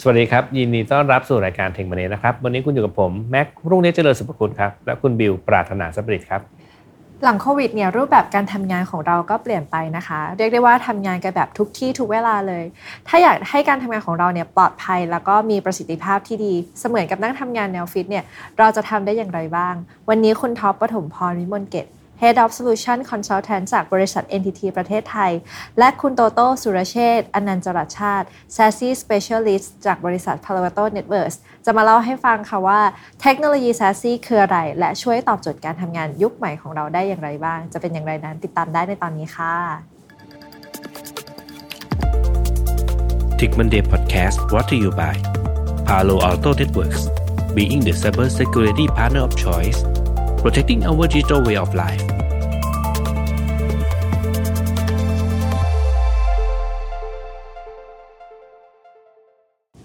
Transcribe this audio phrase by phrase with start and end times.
[0.00, 6.40] สวัสดีครับ ยินดีต้อนรับสู่รายการเทงมันเนนะครับ วันนี้คุณอยู่กับผม แม็กรุ่งนี้เจริญสุภคุณครับ และคุณบิวปราถนาสับริตครับ
[7.24, 12.64] หลังโควิดเนี่ยรูปแบบการทำงานของเราก็เปลี่ยนไปนะคะ เรียกได้ว่าทำงานกันแบบทุกที่ทุกเวลาเลย
[13.08, 18.24] ถ้าอยากให้การทำงานของเราเนี่ยปลอดภัย แล้วก็มีประสิทธิภาพที่ดี เสมือนกับนั่งทำงานแนวฟิตเนี่ย
[18.58, 19.74] เราจะทำได้อย่างไรบ้าง
[20.08, 21.86] วันนี้คุณท็อปปฐมพรวิมลเกต
[22.22, 25.32] Head of Solution Consultant จากบริษัท NTT ประเทศไทย
[25.78, 28.26] และคุณโตโต้สุรเชษอนันจรชาติ
[28.56, 32.80] Sassy Specialist จากบริษัท Palo Alto Networks จะมาเล่าให้ฟังค่ะว่า
[33.22, 39.54] เทคโนโลยี Sassy คืออะไร และช่วยตอบโจทย์การทำงานยุคใหม่ของเราได้อย่างไรบ้าง จะเป็นอย่างไรนั้นติดตามได้ในตอนนี้ค่ะ
[43.38, 45.14] Tick Monday Podcast brought to you by
[45.86, 47.02] Palo Alto Networks
[47.56, 49.80] being the cyber security partner of choice
[50.46, 52.02] protecting our digital way of life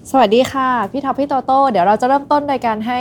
[0.09, 2.99] สวัสดีค่ะ พี่ท็อปพี่โตโต้เดี๋ยวเราจะเริ่มต้นโดยการให้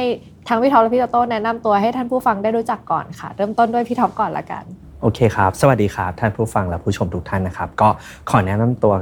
[0.49, 4.65] ทั้งพี่ท็อปและพี่โตโต้แนะนำตัวให้ท่านผู้ฟังได้รู้จักก่อนค่ะ เริ่มต้นด้วยพี่ท็อปก่อนละกัน
[5.03, 7.89] โอเคครับ สวัสดีครับ ท่านผู้ฟังและผู้ชมทุกท่านนะครับ ก็
[8.31, 8.93] ขอแนะนำตัว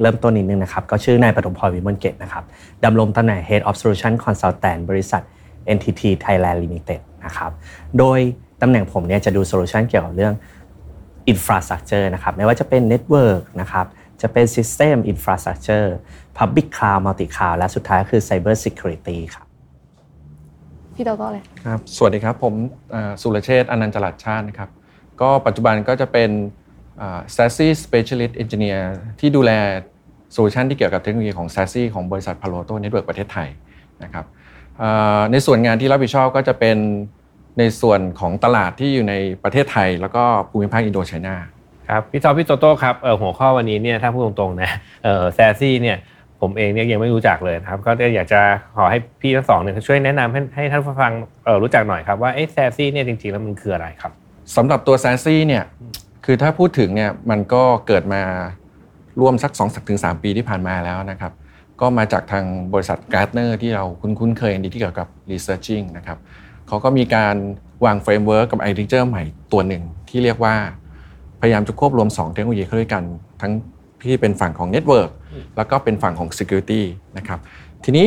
[0.00, 2.44] เริ่มต้นนิดนึงนะครับ ก็ชื่อนายปฐมพรวิมลเก็จนะครับ
[2.84, 5.22] ดำรงตำแหน่ง Head of Solution Consultant บริษัท
[5.76, 7.50] NTT Thailand Limited นะครับ
[7.98, 8.18] โดย
[8.62, 10.34] ตำแหน่งผมเนี่ยจะดู solution เกี่ยวกับเรื่อง
[11.32, 13.86] Infrastructure นะครับไม่ว่าจะเป็น Network นะครับ
[14.22, 15.86] จะเป็น System Infrastructure
[16.38, 19.46] Public Cloud Multi Cloud และสุดท้ายคือ Cyber Security ครับ
[20.94, 22.54] พี่โตโต้เลยครับ สวัสดีครับ ผม
[22.94, 24.70] อ่าสุรเชษฐ์อนันต์จรัสชาตินะครับ
[25.20, 26.30] ก็ปัจจุบันก็จะเป็น
[27.36, 28.82] s a s s y Specialist Engineer
[29.20, 29.52] ที่ดูแล
[30.32, 33.48] solution ที่เกี่ยวกับเทคโนโลยีของ s a s s y ของบริษัท Palo Alto Network ประเทศไทย
[34.02, 34.43] นะครับอ่า
[35.32, 36.76] ในส่วนงานที่รับผิดชอบก็จะเป็น
[37.58, 41.36] ในส่วนของตลาดที่อยู่ในประเทศไทย แล้วก็ภูมิภาคอินโดไชนา
[41.90, 44.70] ครับพี่ท็อปพี่โตโต้ครับเออหัวข้อวันนี้เนี่ยถ้าพูดตรงๆนะ
[45.04, 45.96] เออแซซี่เนี่ย
[46.40, 48.40] ผมเองเนี่ยยังไม่รู้จักเลยนะครับก็อยากจะ
[48.76, 51.12] ขอให้พี่ทั้งสองเนี่ยช่วยแนะนำให้ให้ท่านผู้ฟัง
[51.44, 54.12] เออรู้จักหน่อยครับว่าเอ๊ะแซซี่เนี่ยจริงๆแล้วมันคืออะไรครับ
[54.56, 55.64] สำหรับตัว s a s s y เนี่ย
[56.24, 58.22] คือถ้าพูดถึงเนี่ยมันก็เกิดมา
[59.20, 61.32] ร่วมสัก2อถึงสปีที่ผ่านมาแล้วนะครับ
[61.84, 66.18] ก็มาจากทางบริษัท Gartner ที่เราคุ้นๆเคยดีที่เกี่ยวกับ Researching นะครับ
[66.68, 67.36] เขาก็มีการ
[67.84, 69.22] วาง framework กับ Architecture ใหม่
[69.52, 70.54] ตัวหนึ่งที่เรียกว่า
[71.40, 73.02] พยายามจะควบรวม 2 เทคโนโลยีเข้าด้วยกัน
[73.40, 73.52] ทั้ง
[74.02, 75.10] ที่เป็นฝั่งของ Network
[75.56, 76.82] แล้วก็เป็นฝั่งของ Security
[77.18, 77.38] นะครับ
[77.84, 78.06] ทีนี้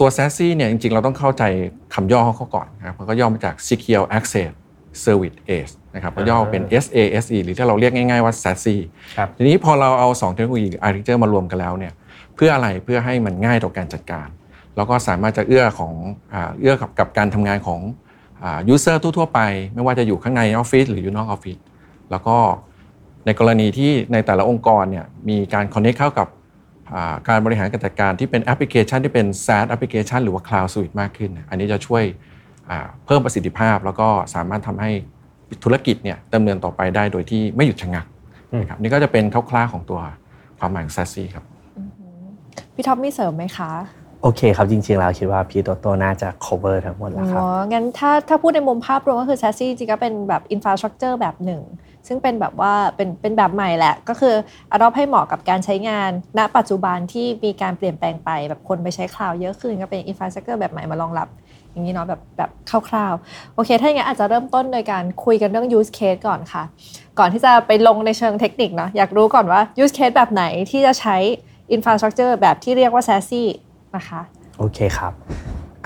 [0.00, 1.42] ตัว SASE เนี่ยจริงๆ เราต้องเข้าใจ
[1.94, 4.50] คำย่อเขาก่อนนะครับมันก็ย่อมาจาก Secure Access
[5.04, 8.76] Service Edge นะครับก็ย่อเป็น SASE หรือที่เราเรียกง่ายๆว่า SASE
[9.16, 11.92] ครับทีนี้พอเราเอา 2 เทคโนโลยี Architecture มารวมกันแล้วเนี่ย
[12.34, 14.28] เพื่ออะไรเพื่อให้มันง่ายต่อการจัดการ
[14.76, 15.94] แล้วก็สามารถจะเอื้อของ
[16.34, 17.80] อเอื้อกับกับการทำงานของ
[18.68, 19.40] user ทั่วๆไป
[19.74, 21.58] ไม่ว่าจะอยู่ข้างในออฟฟิศหรืออยู่นอกออฟฟิศ
[22.10, 22.36] แล้วก็
[23.26, 26.28] ในกรณีที่ในแต่ละองค์กรเนี่ยมีการ connect เข้ากับ
[27.28, 32.04] การบริหารการจัดการที่เป็นแอปพลิเคชันที่เป็น SaaS แอปพลิเคชันหรือว่า Cloud Suite มากขึ้น อันนี้จะช่วย
[33.06, 34.90] เพิ่มประสิทธิภาพ แล้วก็สามารถทำให้
[35.64, 38.06] ธุรกิจเนี่ยดำเนินต่อไปได้โดยที่ไม่หยุดชะงัก
[38.60, 40.00] นะครับนี่ก็จะเป็นคร่าวๆของตัว
[40.58, 41.44] ความหมายของ SASE ครับ
[42.74, 43.70] พี่ท็อปมีเสริมไหมคะ
[44.22, 51.62] โอเคครับ จริงๆ แล้วคิดว่าพี่โตโตน่าจะ cover ทั้งหมดแล้วครับอ๋องั้นถ้าถ้าพูดในมุมภาพรวมก็คือ s a s s y จริงๆก็เป็นแบบ infrastructure แบบหนึ่ง
[52.06, 54.34] ซึ่งเป็นแบบว่าเป็นเป็นแบบใหม่แหละ ก็คือ
[54.74, 61.28] adopt ให้เหมาะกับการใช้งาน ณ ปัจจุบันที่มีการเปลี่ยนแปลงไปแบบคนไปใช้ cloud เยอะขึ้นก็เป็น infrastructure แบบใหม่มารองรับ
[61.72, 62.50] อย่างนี้เนาะแบบแบบ
[62.88, 66.62] คร่าวๆ โอเค ถ้าอย่างนั้นอาจจะเริ่มต้นโดยการคุยกันเรื่อง use case ก่อนค่ะ
[67.18, 71.16] ก่อนที่จะไปลงในเชิงเทคนิคเนาะอยากรู้ก่อนว่า use case แบบไหนที่จะใช้
[71.76, 73.42] infrastructure แบบที่เรียกว่า SASE
[73.96, 74.20] นะคะ
[74.58, 75.12] โอเคครับ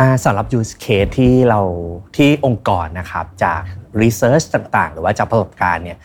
[0.01, 1.61] อ่าสำหรับ use case ที่เรา
[2.17, 3.63] ที่องค์กรนะครับจาก
[4.01, 5.99] research ต่างๆ หรือว่าจากประสบการณ์เนี่ย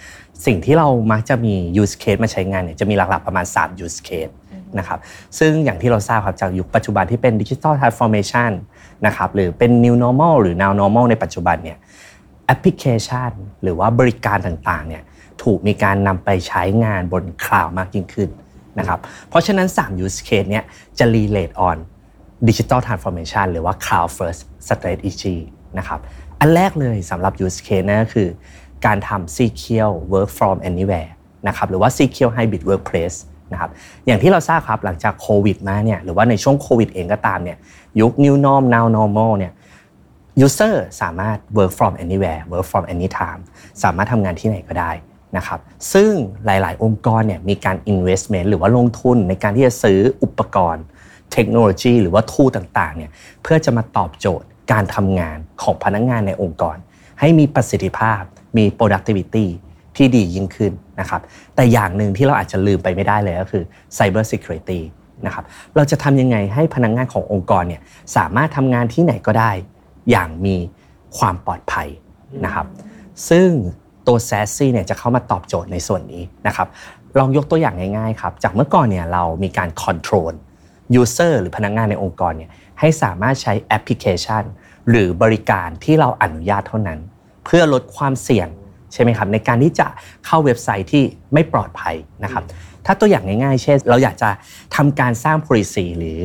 [0.45, 4.33] สิ่งที่เรามักจะมี use case มาใช้งานเนี่ยจะมีหลักๆประมาณ 3 use case
[4.77, 4.99] นะครับ
[5.39, 8.51] ซึ่งอย่างที่เราทราบครับจากยุคปัจจุบันที่เป็น digital transformation
[9.05, 11.77] นะครับหรือเป็น new normal หรือ now normal ในปัจจุบันเนี่ย
[12.45, 13.31] แอปพลิเคชัน
[13.63, 15.03] หรือว่าบริการต่างๆเนี่ย
[15.43, 18.29] ถูกมีการนำไปใช้งานบนคลาวด์มากยิ่งขึ้น
[18.79, 20.63] นะครับเพราะฉะนั้น 3 use case เนี่ย
[20.99, 21.77] จะ relate on
[22.47, 25.37] Digital Transformation หรือว่า Cloud First Strategy
[25.77, 25.99] นะครับ
[26.39, 28.29] อันแรกเลยสำหรับ use case นั่นก็คือ
[28.85, 31.09] การทำ Secure Work from Anywhere
[31.47, 33.17] นะครับหรือว่า Secure Hybrid Workplace
[33.51, 33.71] นะครับ
[34.05, 37.57] อย่างที่เราทราบครับหลังจากโควิดมาเนี่ยหรือว่าในช่วงโควิดเองก็ตามเนี่ย
[38.01, 39.53] ยุค New Norm Now Normal เนี่ย
[40.45, 43.41] user สามารถ work from anywhere work from anytime
[43.83, 44.91] สามารถทำงานที่ไหนก็ได้
[45.37, 45.59] นะครับ
[45.93, 46.11] ซึ่ง
[46.45, 50.83] หลาย ๆ องค์กรเนี่ยมีการ investment หรือว่าลงทุนในการที่จะซื้ออุปกรณ์
[51.33, 53.11] เทคโนโลยี หรือว่าทูต่าง ๆ เนี่ย
[53.43, 56.77] เพื่อจะมาตอบโจทย์การทำงานของพนักงานในองค์กร
[57.19, 58.21] ให้มีประสิทธิภาพ
[58.57, 59.45] มี productivity
[59.95, 61.21] ที่ดียิ่งขึ้นนะครับ
[61.55, 63.63] แต่อย่างหนึ่งที่เราอาจจะลืมไปไม่ได้เลยก็คือ
[63.97, 64.79] cyber security
[65.25, 65.45] นะครับ
[65.75, 67.81] เราจะทำยังไงให้พนักงานขององค์กรเนี่ย
[68.15, 69.51] สามารถทำงานที่ไหนก็ได้
[70.11, 70.55] อย่างมี
[71.17, 71.87] ความปลอดภัย
[72.45, 72.67] นะครับ
[73.29, 73.49] ซึ่ง
[74.07, 76.67] ตัว s a s ซี่เนี่ยจะเข้ามาตอบโจทย์ในส่วนนี้นะครับ
[77.19, 80.33] ลองยกตัวอย่างง่ายๆครับจากเมื่อก่อนเนี่ยเรามีการ control
[81.01, 84.43] user หรือพนักงานในองค์กรเนี่ยให้สามารถใช้แอปพลิเคชัน
[84.89, 86.99] หรือบริการที่เราอนุญาตเท่านั้น
[87.45, 88.47] เพื่อลดความเสี่ยง
[88.93, 89.87] ใช่ไหมครับในการที่จะ
[90.25, 91.03] เข้าเว็บไซต์ที่
[91.33, 92.43] ไม่ปลอดภัยนะครับ
[92.85, 94.29] ถ้าตัวอย่างง่ายๆ เช่น เราอยากจะ
[94.75, 96.21] ทำการสร้าง policy หรือ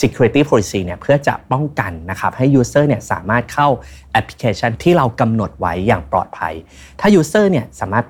[0.00, 3.68] security policy เนี่ยเพื่อจะป้องกันนะครับให้ user เนี่ยสามารถเข้า
[4.12, 6.54] แอปพลิเคชันที่เรากำหนดไว้อย่างปลอดภัย
[7.00, 8.04] ถ้า user เนี่ยสามารถ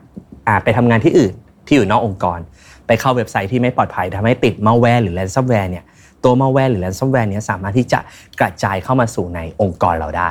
[0.64, 1.34] ไปทำงานที่อื่น
[1.66, 2.38] ที่อยู่นอกองค์กร
[2.86, 5.84] ไปเข้าเว็บไซต์ที่ไม่ปลอดภัยทำให้ติด malware หรือ ransomware เนี่ย
[6.24, 8.00] ตัว malware หรือ ransomware เนี่ยสามารถที่จะ
[8.40, 10.30] กระจายเข้ามาสู่ในองค์กรเราได้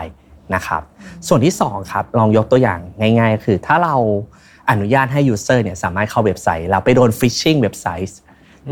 [0.55, 0.81] นะครับ
[1.27, 2.79] ส่วนที่2ครับลองยกตัวอย่าง
[3.19, 3.95] ง่าย ๆ คือถ้าเรา
[4.69, 8.17] อนุญาตให้ user เนี่ยสามารถเข้าเว็บไซต์เราไปโดน phishing เว็บไซต์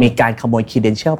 [0.01, 1.15] มีการขโมย credential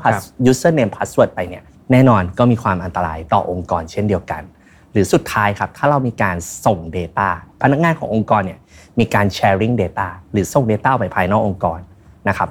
[0.51, 4.43] username password ไปเนี่ยแน่นอนก็มีความอันตรายต่อองค์กรเช่นเดียวกัน
[4.91, 6.35] หรือสุดท้ายครับถ้าเรามีการ
[6.65, 7.29] ส่ง Data
[7.61, 8.59] พนักงานขององค์กรเนี่ย
[8.99, 11.79] มีการ sharing data หรือส่ง Data ไปภายนอกองค์กร
[12.29, 12.49] นะครับ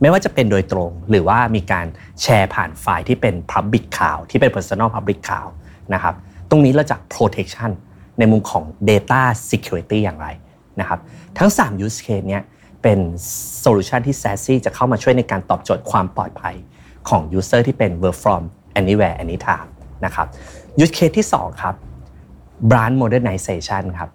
[0.00, 1.86] ไม่ว่าจะเป็นโดยตรงหรือว่ามีการ
[2.22, 5.50] แชร์ผ่านไฟล์ที่เป็น Public Cloud ที่เป็น Personal Public Cloud
[5.94, 6.14] นะครับ
[6.50, 7.70] ตรงนี้เราจะ protection
[8.18, 9.20] ในมุมของ data
[9.50, 10.28] security อย่างไร
[10.80, 11.00] นะครับ
[11.38, 12.42] ทั้ง 3 use case เนี้ย
[12.82, 12.98] เป็น
[13.60, 16.54] solution ที่ SASE จะเข้ามาช่วยในการตอบโจทย์ความปลอดภัย
[17.08, 18.42] ของ user ที่เป็น work from
[18.80, 19.68] anywhere anytime
[20.04, 20.26] นะครับ
[20.82, 21.74] use case ที่ 2 ครับ
[22.70, 24.10] branch modernization ครับ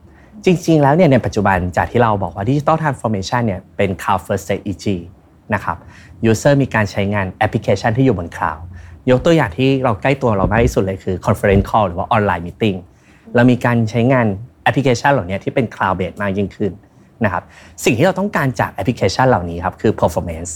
[0.45, 4.97] จริง ๆ แล้วเนี่ยในปัจจุบันจากที่เราบอกว่า digital transformation เนี่ยเป็น cloud first strategy
[5.53, 5.77] นะครับ
[6.31, 8.65] user มีการใช้งานแอปพลิเคชันที่อยู่บน cloud
[9.09, 12.77] ยกตัวอย่างที่เราใกล้ตัวเรามากที่สุดเลยคือ conference call หรือว่า online meeting
[13.35, 14.27] เรามีการใช้งาน
[14.63, 16.71] แอปพลิเคชันเหล่านี้ที่เป็น cloud based มากยิ่งขึ้น
[17.25, 17.44] นะครับ
[17.83, 20.51] สิ่งที่เราต้องการจากแอปพลิเคชันเหล่านี้ครับคือ performance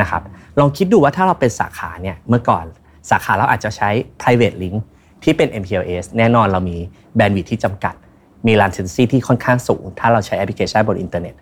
[0.00, 0.22] นะครับ
[0.58, 2.64] ลองคิดดูว่าถ้าเราเป็นสาขาเนี่ยเมื่อก่อน
[3.10, 3.90] สาขาเราอาจจะใช้
[4.22, 4.76] private link
[5.24, 6.76] ที่เป็น MPLS แน่นอนเรามี
[7.16, 7.94] bandwidth ที่จำกัด
[8.46, 11.34] มี latency ที่ค่อนข้างสูง ถ้าเราใช้แอปพลิเคชันบนอินเทอร์เน็ต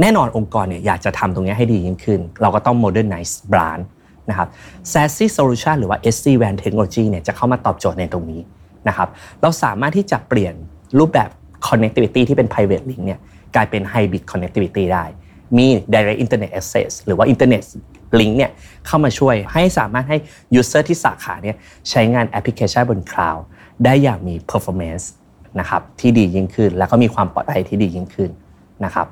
[0.00, 3.82] แน่นอนองค์กรเนี่ยอยากจะทำตรงนี้ให้ดียิ่งขึ้น เราก็ต้อง modernize branch
[4.30, 4.48] นะครับ
[4.92, 8.40] SASE solution หรือว่า SD-WAN technology เนี่ยจะเข้ามาตอบโจทย์ในตรงนี้
[8.88, 9.08] นะครับ
[9.42, 10.54] เราสามารถที่จะเปลี่ยน
[10.98, 11.28] รูปแบบ
[11.68, 13.20] connectivity ที่เป็น private link เนี่ย
[13.54, 15.04] กลายเป็น hybrid connectivity ได้
[15.56, 17.62] มี direct internet access หรือว่า internet
[18.18, 18.50] link เนี่ย
[18.86, 20.18] เข้ามาช่วยให้สามารถให้
[20.60, 21.56] user ที่สาขาเนี่ย
[21.90, 23.40] ใช้งานแอปพลิเคชันบน cloud
[23.84, 25.04] ได้อย่างมี performance
[25.60, 28.30] นะครับที่ดียิ่งขึ้น แล้วก็มีความปลอดภัยที่ดียิ่งขึ้น
[28.84, 29.06] นะครับ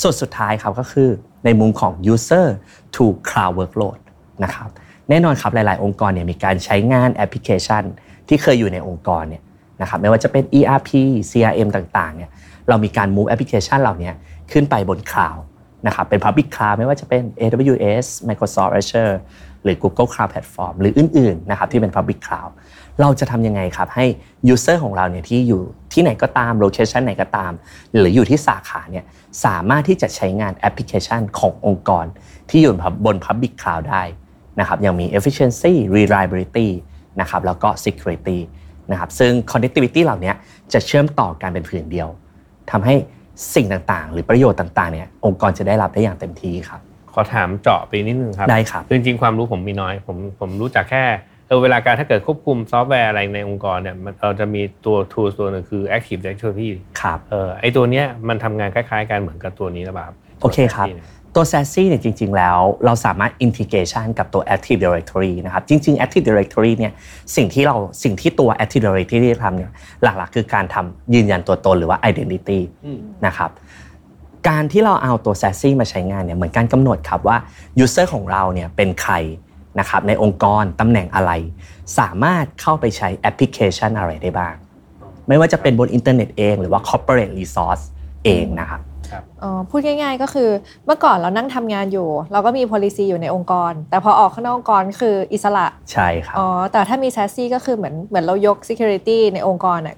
[0.00, 1.08] ส่วนสุดท้ายครับก็คือ
[1.44, 2.46] ในมุมของ user
[2.94, 3.98] to cloud workload
[4.44, 4.68] นะครับ
[5.08, 7.82] แน่นอนครับหลาย ๆ องค์กรเนี่ยมีการใช้งานแอปพลิเคชัน
[8.28, 9.42] ที่เคยอยู่ในองค์กรเนี่ย
[9.80, 10.90] นะครับไม่ว่าจะเป็น ERP
[11.30, 12.30] CRM ต่าง ๆ เนี่ย
[12.68, 14.10] เรามีการ move แอปพลิเคชันเหล่านี้
[14.52, 15.40] ขึ้นไปบน cloud
[15.86, 19.14] นะครับเป็น Public Cloud ไม่ว่าจะเป็น AWS Microsoft Azure
[19.64, 22.50] หรือ Google Cloud Platform หรืออื่นๆนะครับที่เป็น Public Cloud
[23.00, 24.06] เราจะทำยังไงครับ ให้
[24.52, 25.62] User ของเราเนี่ยที่อยู่
[25.92, 27.52] ที่ไหนก็ตาม location ไหนก็ตาม
[27.96, 29.04] หรืออยู่ที่สาขาเนี่ย
[29.44, 32.06] สามารถที่จะใช้งานแอปพลิเคชันขององค์กร
[32.50, 32.74] ที่อยู่
[33.06, 34.02] บน Public Cloud ได้
[34.60, 36.68] นะครับยังมี efficiency reliability
[37.20, 38.38] นะครับแล้วก็ security
[38.90, 40.32] นะครับซึ่ง connectivity เหล่านี้
[40.72, 42.08] จะเชื่อมต่อกันเป็นผืนเดียว
[42.72, 42.94] ทำให้
[43.54, 46.80] สิ่งต่างๆ หรือประโยชน์ต่างๆเนี่ยองค์กรจะได้รับได้อย่างเต็มที่ครับ
[47.12, 51.04] ขอถามเจาะไปนิดนึงครับได้ครับคือจริงๆความรู้ผมมีน้อย ผมผมรู้จักแค่
[51.48, 60.08] เออเวลาการถ้าเกิดควบคุมซอฟต์แวร์อะไรในองค์กรเนี่ยมันเราจะมีตัว tool ตัวหนึ่งคือ Active Directory ครับเออไอตัวเนี้ยมันทำงานคล้ายๆกันเหมือนกับตัวนี้หรือเปล่า
[60.40, 60.86] โอเคครับ
[61.34, 65.94] ตัว s a s s y เนี่ยจริง ๆ แล้วเราสามารถ integration กับตัว Active Directory นะครับ จริง
[65.98, 66.92] ๆ Active Directory เนี่ย
[67.36, 69.72] สิ่งที่เราสิ่งที่ตัว Active Directory ทำเนี่ย
[70.02, 72.60] หลัก ๆ คือการทำยืนยันตัวตนหรือว่า identity
[73.26, 73.50] นะครับ
[74.48, 77.36] การที่เราเอาตัว s a s s y มาใช้งานเนี่ยเหมือนการกำหนดครับว่า
[77.84, 79.14] user ของเราเนี่ยเป็นใคร
[79.78, 81.32] นะครับในองค์กรตำแหน่งอะไร
[81.98, 84.54] สามารถเข้าไปใช้แอปพลิเคชันอะไรได้บ้าง
[85.28, 87.84] ไม่ว่าจะเป็นบนอินเทอร์เน็ตเอง หรือว่า corporate resource
[88.24, 88.80] เองนะครับ
[89.70, 90.50] พูดง่าย ๆ ก็คือ
[90.86, 99.96] เมื่อก่อนเรานั่งทำงานอยู่ เราก็มี policy อยู่ในองค์กร แต่พอออกข้างนอกองค์กรคืออิสระใช่ครับอ๋อแต่ถ้ามี s a s ซี่ก็คือเหมือนเหมือนเรายก security ในองค์กรน่ะ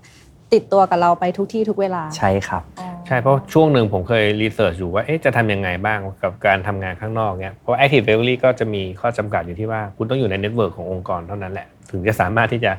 [0.52, 2.62] ติดตัวกับเราไปทุกที่ทุกเวลาใช่ครับ
[3.06, 12.72] ใช่เพราะช่วงหนึ่งผมเคย research อยู่ว่าเอ๊ะจะทำยังไงบ้างกับการทำงานข้างนอกเนี่ยเพราะ Active Directory ก็จะมีข้อจำกัดอยู่ที่ว่าคุณต้องอยู่ใน network ขององค์กรเท่านั้นแหละ ถึงจะสามารถที่จะ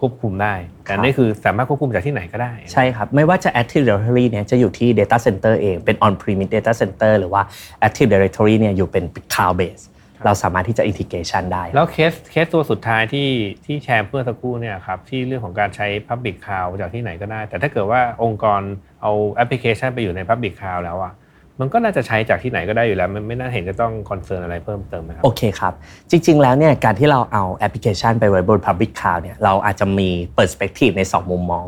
[0.00, 7.42] ควบคุมได้ แต่นี่คือสามารถควบคุมจากที่ไหนก็ได้ ใช่ครับ ไม่ว่าจะ Active Directory เนี่ยจะอยู่ที่ Data Center เอง เป็น On-premise Data Center หรือว่า
[7.86, 9.84] Active Directory เนี่ยอยู่เป็น Cloud Base
[10.24, 13.28] เราสามารถที่จะ Integration ได้ แล้ว case case ตัวสุดท้ายที่
[13.66, 18.60] ที่แชร์เพื่อสักครู่เนี่ยครับที่เรื่องของการใช้ Public Cloud จากที่ไหนก็ได้ แต่ถ้าเกิดว่าองค์กร
[19.02, 21.12] เอาแอปพลิเคชันไปอยู่ใน Public Cloud แล้วอะ
[21.60, 25.72] มันก็น่าจะใช้จากที่ไหนก็ได้อยู่แล้ว มันไม่น่าเห็นจะต้อง concern อะไรเพิ่มเติมไหมครับโอเคครับ
[26.10, 31.66] จริง ๆ แล้วเนี่ยการที่เราเอาแอปพลิเคชันไปไว้บน Public Cloud เนี่ยเราอาจจะมี Perspective ใน 2 มุมมอง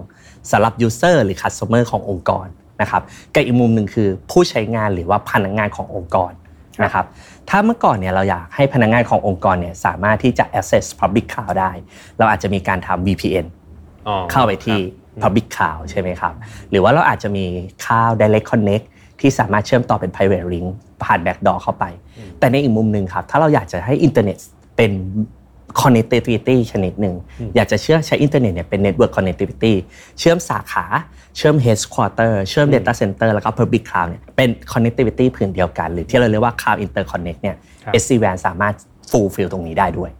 [0.51, 2.47] สำหรับ User หรือ Customer ขององค์กร
[2.81, 3.03] นะครับ
[3.35, 6.33] กับอีกมุมหนึ่งคือผู้ใช้งานหรือว่าพนักงานขององค์กร
[6.85, 7.07] นะครับ
[7.49, 11.71] ถ้าเมื่อก่อนเนี่ยเราอยากให้พนักงานขององค์กรเนี่ยสามารถที่จะ access Public Cloud ได้
[12.19, 13.47] เราอาจจะมีการทำ VPN
[14.09, 14.79] อ๋อเข้าไปที่
[15.23, 16.35] Public Cloud ใช่ไหมครับ
[16.71, 17.45] หรือว่าเราอาจจะมี
[17.87, 18.87] ตัว Direct Connect
[19.21, 20.69] ที่สามารถเชื่อมต่อเป็น private link
[21.05, 21.85] ผ่าน backdoor เข้าไป
[22.39, 24.37] แต่ในอีกมุมหนึ่งครับ ถ้าเราอยากจะให้อินเทอร์เน็ต
[24.77, 24.93] เป็น
[25.83, 27.15] connectivity ชนิดหนึ่ง
[27.57, 29.73] อยากจะเชื่อใช้อินเทอร์เน็ตเนี่ยเป็น network connectivity
[30.19, 30.85] เชื่อมสาขา
[31.37, 37.95] เชื่อม headquarter เชื่อม data center แล้วก็ public cloud เนี่ยเป็น connectivity ผืนเดียวกัน หรือที่เราเรียกว่า cloud interconnect เนี่ยครับ
[38.03, 38.75] SD-WAN สามารถ
[39.11, 40.11] fulfill ตรงนี้ได้ด้วย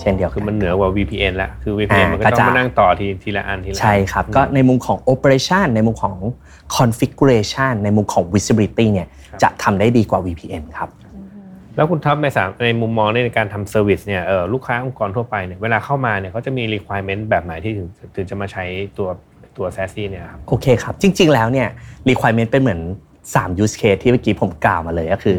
[0.00, 6.16] เช่นเดียวกันคือมันเหนือกว่า VPN แล้วคือ VPN อ่ามันก็ก็ต้องจะมานั่งต่อทีทีละอันทีละอันใช่ครับ ก็ในมุมของ operation ในมุมของ
[6.76, 9.08] configuration ในมุมของ visibility เนี่ย
[9.42, 10.90] จะทำได้ดีกว่า VPN ครับ
[11.76, 18.64] แล้วคุณท็อปในสามในมุมมองในการทำ service เนี่ยเออลูกค้าองค์กรทั่วไปเนี่ยเวลาเข้ามาเนี่ยเขาจะมี requirement แบบไหนที่ถึงถึงจะมาใช้
[18.98, 19.08] ตัว
[19.56, 21.68] ตัว SASE เนี่ยครับโอเคครับ จริง ๆ แล้วเนี่ย
[22.08, 22.80] requirement เป็นเหมือน
[23.24, 25.36] 3 use case ที่เมื่อกี้ผมกล่าวมาเลยก็คือ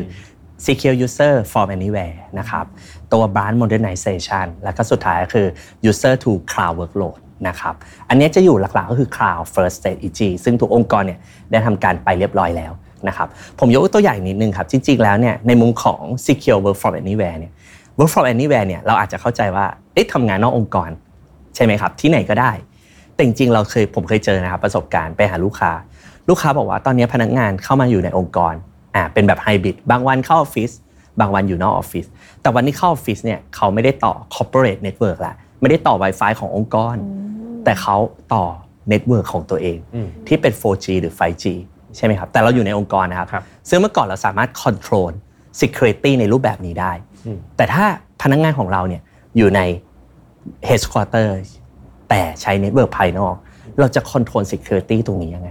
[0.66, 2.66] secure user from anywhere นะครับ
[3.14, 5.48] ตัว branch modernization แล้วก็สุดท้ายก็คือ
[5.90, 7.76] user to cloud workload นะครับ
[8.10, 11.20] อันนี้จะอยู่หลักๆก็คือ cloud first strategy ซึ่งทุกองค์กรเนี่ย
[11.52, 12.72] ได้ทำการไปเรียบร้อยแล้ว
[13.08, 13.28] นะครับ
[13.60, 17.52] ผมยกตัวอย่างนิดนึงครับ จริง ๆ แล้วเนี่ยในมุมของ secure work from anywhere เนี่ย
[17.98, 20.90] work from anywhere เนี่ยเราอาจจะเข้าใจว่าเอ๊ะทำงานนอกองค์กร
[21.56, 22.52] ใช่ไหมครับ ที่ไหนก็ได้
[23.14, 25.72] แต่จริงๆเราเคยผมเคยเจอนะครับประสบการณ์ไปหาลูกค้า
[26.30, 28.54] ลูกค้าบอกว่าตอนนี้พนักงานเข้ามาอยู่ในองค์กร
[28.98, 30.72] อ่าเป็นแบบไฮบริดบางวันเข้าออฟฟิศ
[31.20, 32.06] บางวันอยู่นอกออฟฟิศ
[32.42, 36.96] แต่วันที่เข้าออฟฟิศเนี่ยเขาไม่ได้ต่อ corporate network ละไม่ได้ต่อ Wi-Fi ขององค์กร
[37.63, 37.98] แต่เขา
[38.34, 38.46] ต่อ
[38.89, 41.46] network ของตัวเองอืมที่เป็น 4G หรือ 5G
[41.96, 45.12] ใช่ไหมครับแต่เราอยู่ในองค์กรนะครับครับซึ่งเมื่อก่อนเราสามารถ control
[45.62, 46.92] security ในรูปแบบนี้ได้
[47.25, 47.86] อืมแต่ถ้า
[48.22, 49.01] พนักงานของเราเนี่ย
[49.38, 49.62] อยู่ใน
[50.68, 51.30] headquarter
[52.10, 53.36] แต่ใช้ network ภายนอก
[53.80, 55.50] เราจะ control security ตรงนี้ยังไง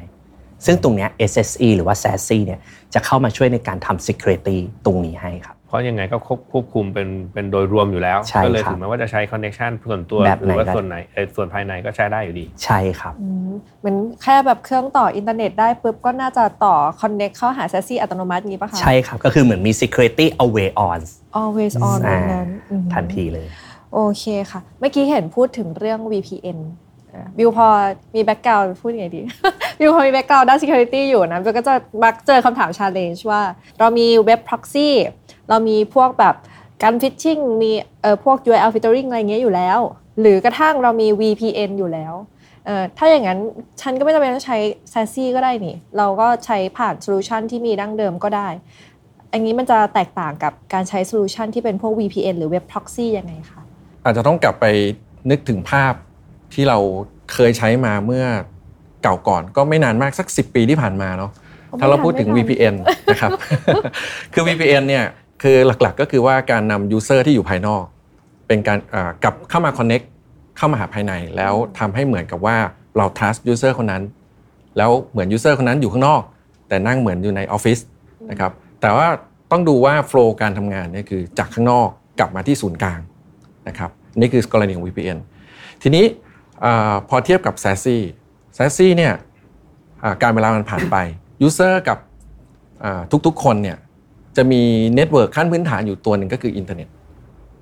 [0.65, 2.61] ซึ่งตรงเนี้ย SSE หรือว่า SASE เนี่ย
[2.95, 21.01] จะเข้ามาช่วยในการทำ security ตรงนี้ให้ครับ เพราะยังไงก็ควบควบคุมเป็นเป็นโดยรวมอยู่แล้วใช่ก็เลยครับถึงแม้ว่าจะใช้ connection ส่วนตัวแบบหรือว่าไหนก็ส่วนไหนเอ่อส่วนภายในก็ใช้ได้อยู่ดี ใช่ครับอืมเหมือนแค่แบบเครื่องต่ออินเทอร์เน็ตได้ปุ๊บก็น่าจะต่อ connect เข้าหา SASE อัตโนมัตินี้ปะคะใช่ครับ ก็คือเหมือนมี security always on
[21.41, 23.47] always on อ่าแบบนั้นอืมทันทีเลย
[23.95, 26.77] โอเคค่ะ เมื่อกี้เห็นพูดถึงเรื่อง VPN อะ
[27.39, 27.67] บิวพอ
[28.15, 29.23] มี background พูดยังไงดี
[29.81, 33.43] บิวพอมี background ด้าน security อยู่นะบิวก็จะมักเจอคำถาม challenge ว่า
[33.79, 34.89] เรามีเว็บ proxy
[35.49, 36.35] เรามีพวกแบบ
[36.83, 39.79] การ phishing มีเอ่อพวก URL filtering อะไรเงี้ยอยู่แล้ว
[40.21, 42.15] หรือกระทั่งเรามี VPN อยู่แล้ว
[42.67, 43.39] เอ่อถ้าอย่างนั้น
[43.81, 44.59] ฉันก็ไม่จำเป็นต้องใช้
[44.93, 48.49] SASE ก็ได้นี่ เราก็ใช้ผ่านโซลูชันที่มีดั้งเดิมก็ได้
[49.33, 53.61] อันนี้มันจะแตกต่างกับการใช้โซลูชันที่เป็นพวก VPN หรือเว็บ proxy ยังไงคะ
[54.05, 54.65] อาจจะต้องกลับไป
[55.31, 55.95] นึกถึงภาพ
[56.55, 56.79] ที่เรา
[57.33, 58.25] เคยใช้มาเมื่อ
[59.03, 61.31] เก่าก่อน ก็ไม่นานมากสัก 10 ปีที่ผ่านมาเนาะ
[61.69, 62.75] โอ้ไม่ถ้าเราพูดถึงนานไม่นาน VPN
[63.13, 63.31] นะครับ
[64.33, 65.05] คือ VPN เนี่ย
[65.43, 67.85] คือหลักๆก็คือว่าการนำ user ที่อยู่ภายนอก
[68.49, 70.07] เป็นการอ่ากลับเข้ามา connect
[70.57, 72.57] เข้ามาหาภายใน แล้วทำให้เหมือนกับว่า
[72.97, 74.03] เรา trust user คนนั้น
[74.77, 76.23] แล้วเหมือน user คนนั้นอยู่ข้างนอก
[76.69, 77.79] แต่นั่งเหมือนอยู่ในออฟฟิศ
[78.31, 79.07] นะครับแต่ว่า
[79.51, 81.89] ต้องดูว่า flow การทำงานเนี่ยคือจากข้างนอก
[82.19, 83.01] กลับมาที่ศูนย์กลาง
[83.69, 85.19] นะครับนี่คือกรณีของ VPN
[85.83, 86.26] ทีนี้อา
[87.09, 87.97] พอเทียบกับ SASE
[88.57, 89.13] SASE เนี่ย
[90.23, 90.97] การเวลามันผ่านไป
[91.47, 91.99] user กับ
[93.27, 93.77] ทุกๆคนเนี่ย
[94.37, 94.63] จะมี
[94.95, 96.89] network ขั้นพื้นฐานอยู่ตัวหนึ่งก็คืออินเทอร์เน็ต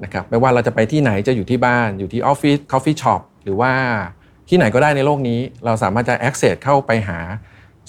[0.05, 3.73] นะครับไม่ว่าเราจะไปที่ไหนจะอยู่ที่บ้าน อยู่ที่ออฟฟิศ coffee shop หรือว่า
[4.49, 7.19] ที่ไหนก็ได้ในโลกนี้ เราสามารถจะ access เข้าไปหา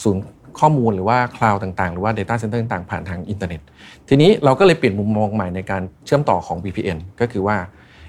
[0.03, 0.23] ศูนย์
[0.59, 3.61] ข้อมูลหรือว่าคลาวด์ต่างๆ หรือว่า Data Center ต่างๆ ผ่านทางอินเทอร์เน็ต
[4.09, 7.57] ทีนี้เราก็เลยเปลี่ยนมุมมองใหม่ในการเชื่อมต่อของ VPN ก็คือว่า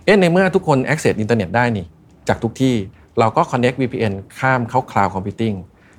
[0.04, 1.86] เอ๊ะในเมื่อทุกคน access อินเทอร์เน็ตได้นี่
[2.28, 2.74] จากทุกที่
[3.18, 5.56] เราก็ connect VPN ข้ามเข้า cloud computing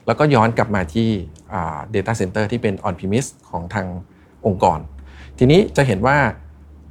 [0.07, 1.09] แล้วก็ย้อนกลับมาที่
[1.53, 3.87] อ่า data center ที่เป็น on premise ของทาง
[4.45, 4.79] องค์กร
[5.39, 6.17] ทีนี้จะเห็นว่า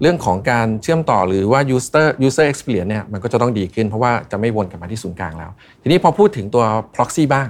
[0.01, 5.51] เรื่องของการเชื่อมต่อหรือว่า user user experience เนี่ยมันก็จะต้องดีขึ้นเพราะว่าจะไม่วนกลับมาที่ศูนย์กลางแล้ว
[5.83, 6.65] ทีนี้พอพูดถึงตัว
[6.95, 7.49] proxy บ้าง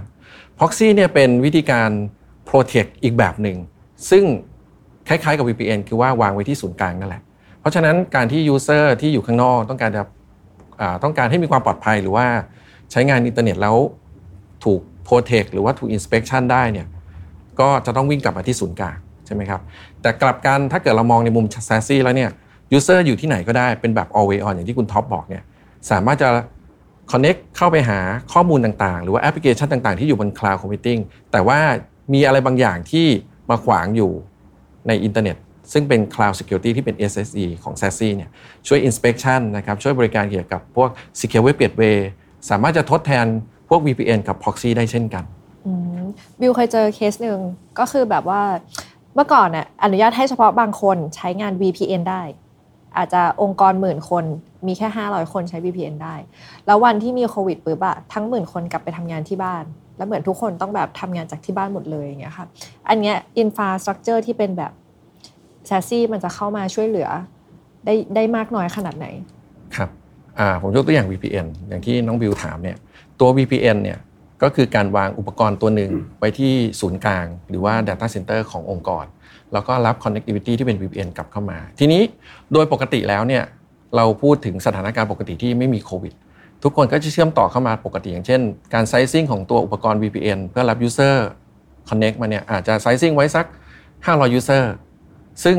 [0.58, 1.90] proxy เนี่ยเป็นวิธีการ
[2.48, 3.56] protect อีกแบบหนึ่ง
[4.10, 4.24] ซึ่ง
[5.08, 7.22] คล้ายๆกับ VPN คือว่าวางไว้ที่ศูนย์กลางนั่นแหละ
[7.60, 10.02] เพราะฉะนั้นการที่ user ที่อยู่ข้างนอกต้องการจะ
[11.02, 12.26] ต้องการให้มีความปลอดภัยหรือว่า
[12.90, 13.76] ใช้งานอินเทอร์เน็ตแล้ว
[14.64, 16.86] ถูก protect หรือว่าถูก inspection ได้เนี่ย
[17.60, 19.60] ก็จะต้องวิ่งกลับมาที่ศูนย์กลางใช่ไหมครับ
[20.02, 22.30] แต่กลับกันถ้าเกิดเรามองในมุม SASE แล้วเนี่ย
[22.76, 25.42] user อยู่ที่ไหนก็ได้เป็นแบบ always on อย่างที่คุณท็อปบอกเนี่ย
[25.90, 26.28] สามารถจะ
[27.12, 27.98] connect เข้าไปหา
[28.32, 31.00] ข้อมูลต่างๆ หรือว่าแอปพลิเคชันต่างๆ ที่อยู่บน cloud computing
[31.32, 31.58] แต่ว่า
[32.12, 33.06] มีอะไรบางอย่างที่
[33.50, 34.10] มาขวางอยู่
[34.88, 35.36] ในอินเทอร์เน็ต
[35.72, 38.30] ซึ่งเป็น Cloud Security ที่เป็น SSE ของ SASE เนี่ย
[38.66, 40.88] ช่วย inspection นะครับช่วยบริการเกี่ยวกับพวก
[41.20, 41.98] Secure Web Gateway
[42.50, 43.26] สามารถจะทดแทน
[43.68, 45.24] พวก VPN กับ Proxy ได้เช่นกัน
[46.40, 47.38] บิวเคยเจอเคสหนึ่ง
[47.78, 48.42] ก็คือแบบว่า
[49.14, 52.22] เมื่อก่อนน่ะอนุญาตให้เฉพาะบางคนใช้งาน VPN ได้
[52.96, 54.24] อาจจะองค์กรหมื่นคน
[54.66, 56.14] มีแค่ 500 คนใช้ VPN ได้
[56.66, 59.64] แล้ววันที่มีโควิดปุ๊บอะทั้งหมื่นคนกลับไปทำงานที่บ้าน
[59.96, 62.46] แล้วเหมือนทุกคนต้องแบบทำงานจากที่บ้านหมดเลยอย่างเงี้ยค่ะ
[62.88, 64.72] อันเนี้ยอินฟาสตรักเจอร์ที่เป็นแบบ
[65.66, 67.08] แซซี่มันจะเข้ามาช่วยเหลือ
[67.84, 69.06] ได้ได้มากน้อยขนาดไหน
[69.76, 69.90] ครับ
[70.62, 72.76] ผมยกตัวอย่าง VPN อย่างที่น้องบิวถามเนี่ย
[73.20, 73.98] ตัว VPN เนี่ย
[74.42, 79.04] ก็คือการวางอุปกรณ์ตัวหนึ่งไว้ที่ศูนย์กลาง หรือว่า Data Center ขององค์กร
[79.52, 82.02] แล้วก็รับ Connectivity ที่เป็น VPN กลับเข้ามา ทีนี้
[82.52, 83.42] โดยปกติแล้วเนี่ย
[83.96, 86.14] เราพูดถึงสถานการณ์ปกติที่ไม่มีโควิด
[86.62, 88.40] ทุกคนก็จะเชื่อมต่อเข้ามาปกติ อย่างเช่น
[88.74, 91.16] การไซซิ่งของตัวอุปกรณ์ VPN เพื่อรับ User
[91.88, 93.46] Connect มาเนี่ยอาจจะไซซิ่งไว้สัก
[93.90, 94.64] 500 User
[95.44, 95.56] ซึ่ง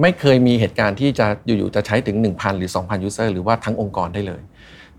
[0.00, 4.42] ไม่เคยมีเหตุการณ์ที่จะอยู่ๆจะใช้ถึง 1,000 หรือ 2,000 User หรือว่าทั้งองค์กรได้เลย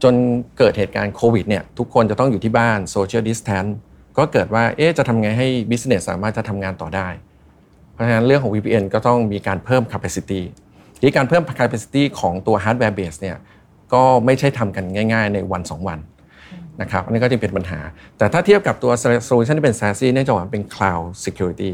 [0.03, 0.13] จน
[0.57, 3.71] เกิดเหตุการณ์โควิดเนี่ยทุกคนจะต้องอยู่ที่บ้าน Social Distance
[4.17, 7.07] ก็เกิดว่าเอ๊ะจะทำไงให้ Business สามารถจะทำงานต่อได้
[7.93, 10.41] เพราะฉะนั้นเรื่องของ VPN ก็ต้องมีการเพิ่ม capacity
[11.01, 13.37] ที่การเพิ่ม capacity ของตัว hardware base เนี่ย
[13.93, 15.99] ก็ไม่ใช่ทำกันง่าย ๆ ในวัน 2 วัน
[16.81, 17.79] นะครับอันนี้ก็จะเป็นปัญหา
[18.17, 18.91] แต่ถ้าเทียบกับตัว
[19.27, 21.73] solution ที่เป็น SASE เนื่องจากว่าเป็น cloud security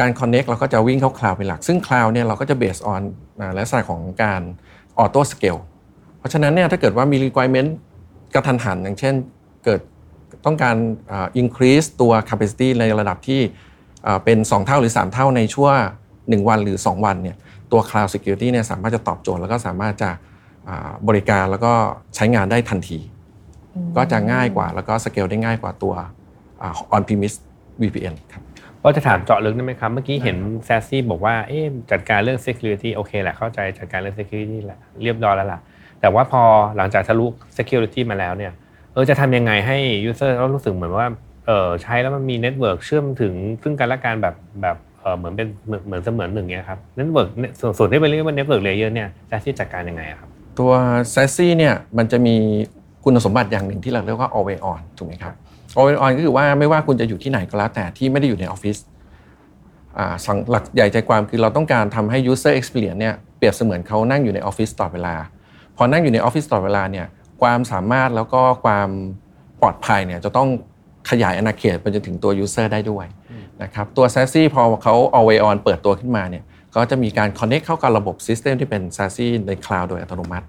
[0.00, 3.02] การ connect เราก็จะวิ่งเข้า cloud เป็นหลัก ซึ่ง cloud เนี่ยเราก็จะ based on
[3.58, 4.42] ลักษณะของการ
[5.02, 5.60] auto scale
[6.18, 7.70] เพราะฉะนั้นเนี่ยถ้าเกิดว่ามี requirement
[8.34, 9.14] กระทันหัน อย่างเช่น
[9.64, 9.80] เกิด
[10.46, 10.76] ต้องการ
[11.42, 13.40] increase ตัว capacity ในระดับที่
[14.24, 15.76] เป็น 2 เท่าหรือ 3 เท่าในช่วง
[16.42, 17.36] 1วันหรือ 2 วันเนี่ย
[17.72, 20.10] ตัว cloud security เนี่ยสามารถจะตอบโจทย์แล้วก็สามารถจะ
[21.08, 21.72] บริการแล้วก็
[22.16, 22.98] ใช้งานได้ทันที
[23.96, 25.94] ก็จะง่ายกว่าแล้วก็สเกลได้ง่ายกว่าตัว
[26.96, 27.36] on premise
[27.80, 28.43] VPN ครับ
[28.84, 35.60] ก็จะถามเจาะลึกได้ไหมครับ เมื่อกี้เห็นแซสซี่บอกว่าเอ๊ะจัดการเรื่อง security โอเคแหละเข้าใจจัดการเรื่อง security แหละเรียบร้อยแล้วล่ะ
[36.00, 36.42] แต่ว่าพอ
[36.76, 37.26] หลังจากทะลุ
[37.58, 38.52] security มาแล้วเนี่ย
[38.92, 41.06] เออจะทำยังไงให้ user เขารู้สึกเหมือนว่า
[41.46, 47.28] เออใช้แล้วมันมี network เชื่อมถึงซึ่งกันและกันแบบแบบเออเหมือนเป็นเหมือนเหมือนเสมือนหนึ่งเนี่ยครับ network
[47.60, 50.72] ส่วนส่วนที่เป็นเรียกว่า network layer เนี่ยแซสซี่จัดการยังไงครับตัว
[51.14, 52.34] s a s e เนี่ยมันจะมี
[53.04, 55.34] คุณสมบัติอย่างหนึ่งที่เราเรียกว่า always on ถูกไหมครับ
[55.78, 58.76] always on ก็คือว่าไม่ว่าคุณจะอยู่ที่ไหนก็แล้วแต่ที่ไม่ได้อยู่ในออฟฟิศ
[60.50, 65.14] หลักใหญ่ใจความคือเราต้องการทำให้ user experience เนี่ยเปรียบเสมือนเขานั่งอยู่ในออฟฟิศตลอดเวลา
[65.76, 67.06] พอนั่งอยู่ในออฟฟิศตลอดเวลาเนี่ย
[67.42, 68.88] ความสามารถแล้วก็ความ
[69.60, 70.48] ปลอดภัยเนี่ยจะต้อง
[71.10, 73.06] ขยายอาณาเขตไปจนถึงตัว user ได้ด้วย
[73.62, 79.18] นะครับตัว s a s e พอเขา always on เปิดตัวขึ้นมาเนี่ยก็จะมีการ connect เข้ากับระบบ system ที่เป็น s a s
[79.24, 80.46] e ใน cloud โดยอัตโนมัติ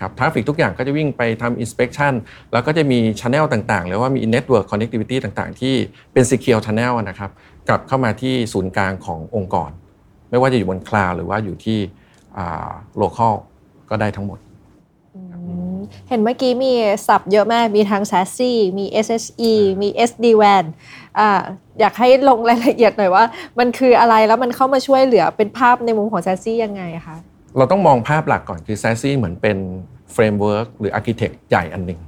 [0.00, 2.12] นะครับทราฟฟิกทุกอย่างก็จะวิ่งไปทำ inspection
[2.52, 5.74] แล้วก็จะมี channel ต่างๆ หรือว่ามี network connectivity ต่างๆ ที่
[6.12, 7.30] เป็น secure channel นะครับ
[7.68, 9.70] กลับเข้ามาที่ศูนย์กลางขององค์กร
[10.30, 11.78] ไม่ว่าจะอยู่บน cloud หรือว่าอยู่ที่
[13.02, 13.34] local
[13.90, 14.38] ก็ได้ทั้งหมด
[16.08, 16.72] เห็นเมื่อกี้มี
[17.06, 20.64] ศัพท์เยอะมาก มีทั้ง SASE มี SSE มี SD-WAN
[21.18, 21.30] อ่า
[21.80, 23.24] อยากให้ลงรายละเอียดหน่อยว่า
[23.58, 27.16] มันคืออะไรแล้วมันเข้ามาช่วยเหลือเป็นภาพในมุมของ SASE ยังไงคะ
[27.56, 29.58] เราต้องมองภาพหลักก่อนคือ SASE เหมือนเป็น
[30.12, 32.00] framework หรือ Architect ใหญ่อันหนึ่ง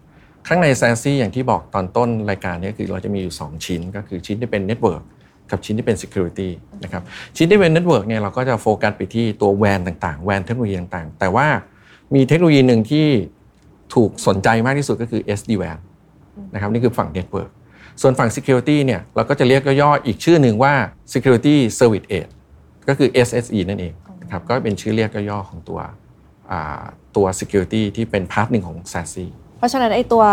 [0.46, 5.02] ข้างใน s a s e อย่างที่บอกตอนต้นรายการนี้คือเราจะมีอยู่ 2 ชิ้น ก็คือชิ้นที่เป็น Network
[5.50, 6.48] กับชิ้นที่เป็น Security
[6.84, 7.02] นะครับ
[7.36, 11.46] ชิ้นที่เป็น Network เนี่ยเราก็จะโฟกัสไปที่ตัว WAN ต่างๆ WAN เทคโนโลยีต่างๆ แต่ว่า
[12.14, 13.06] มีเทคโนโลยีหนึ่งที่
[13.94, 15.78] ถูกสนใจมากที่สุดก็คือ SD-WAN
[16.54, 17.50] นะครับนี่คือฝั่ง Network
[18.00, 20.74] ส่วนฝั่ง Security เนี่ยเราก็จะเรียกย่อๆอีกชื่อหนึ่งว่า
[21.12, 22.30] Security Service Edge
[22.88, 23.92] ก็คือ SSE นั่นเอง
[24.32, 25.80] ครับก็เป็นชื่อเรียกย่อๆของตัว
[27.16, 29.26] ตัว security ที่เป็นพาร์ทหนึ่งของ SASE
[29.58, 30.24] เพราะฉะนั้นไอตัว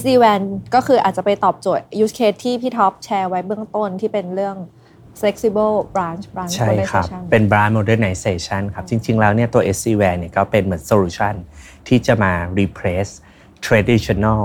[0.00, 0.42] SD-WAN
[0.74, 4.56] ก็คืออาจจะไปตอบโจทย์ use case ที่พี่ท็อปแชร์ไว้เบื้องต้นที่เป็นเรื่อง
[5.20, 11.34] flexible branch branch ใช่ครับ modernization เป็น branch modernization ครับ จริง ๆ แล้วเนี่ยตัว SD-WAN เนี่ยก็เป็นเหมือน solution
[11.88, 13.12] ที่จะมา replace
[13.66, 14.42] traditional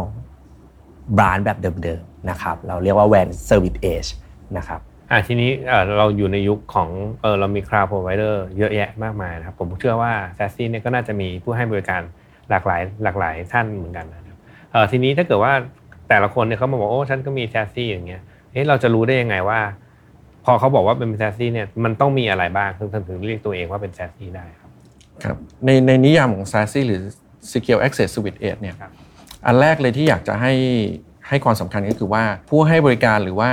[1.17, 4.09] branch แบบเดิม ๆ นะครับ เราเรียกว่า WAN service edge
[4.57, 4.81] นะครับ
[5.13, 5.51] อ่าทีนี้
[5.97, 6.89] เราอยู่ในยุคของ
[7.21, 12.01] เออเรามี cloud provider เยอะแยะมากมายนะครับผมเชื่อว่า s a s e เนี่ยก็น่าจะมีผู้ให้บริการ
[12.49, 14.37] หลากหลายหลากหลายท่านเหมือนกันนะครับ
[14.71, 15.53] เออทีนี้ถ้าเกิดว่า
[16.09, 18.21] แต่ละคนเนี่ยเขามาบอกโอ้ฉันก็มี s a s e อย่างเงี้ย
[18.51, 19.59] เอ๊ะเราจะรู้ได้ยังไงว่า
[20.45, 24.71] พอเขาบอกว่าเป็น s a s e เนี่ยมันต้องมีอะไรบ้างถึงถึงเรียกตัวเองว่าเป็น s a s e ได้ครับ
[25.23, 27.01] ครับในในนิยามของ SASE หรือ
[27.51, 28.75] Secure Access Service Edge เนี่ย
[29.45, 30.53] อันแรกเลยที่อยากจะให้
[31.27, 33.51] ให้ความสำคัญก็คือว่าผู้ให้บริการหรือว่า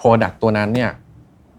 [0.00, 0.90] Product ตัวนั้นเนี่ย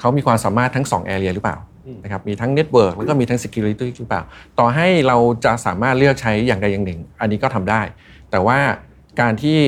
[0.03, 1.57] เขามีความสามารถทั้ง2 area หรือเปล่า
[2.03, 4.21] นะครับมีทั้ง Network แล้วก็มีทั้ง Security หรือเปล่า
[4.59, 7.81] ต่อให้เราจะสามารถเลือกใช้อย่างใดอย่างหนึ่ง อันนี้ก็ทำได้
[8.31, 8.59] แต่ว่า
[9.21, 9.59] การที่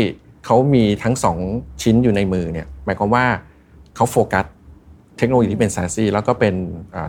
[0.45, 1.15] เขามีทั้ง
[1.47, 3.25] 2 ชิ้นอยู่ในมือเนี่ยหมายความว่า
[3.95, 4.45] เขาโฟกัส
[5.17, 6.55] เทคโนโลยีที่เป็น SASE แล้วก็เป็น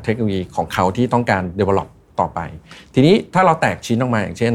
[0.04, 1.88] เทคโนโลยีของเขาที่ต้องการ develop
[2.20, 2.40] ต่อไป
[2.94, 4.54] ทีนี้ถ้าเราแตกชิ้นออกมาอย่างเช่น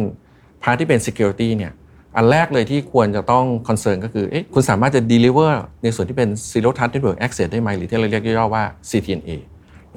[0.61, 1.71] part ที่เป็น security เนี่ย
[2.15, 5.51] อันแรกเลยที่ควรจะต้อง concern ก็คือคุณสามารถจะ deliver
[5.83, 9.31] ในส่วนที่เป็น zero trust network access ได้ไหม หรือที่เราเรียกย่อว่า ZTNA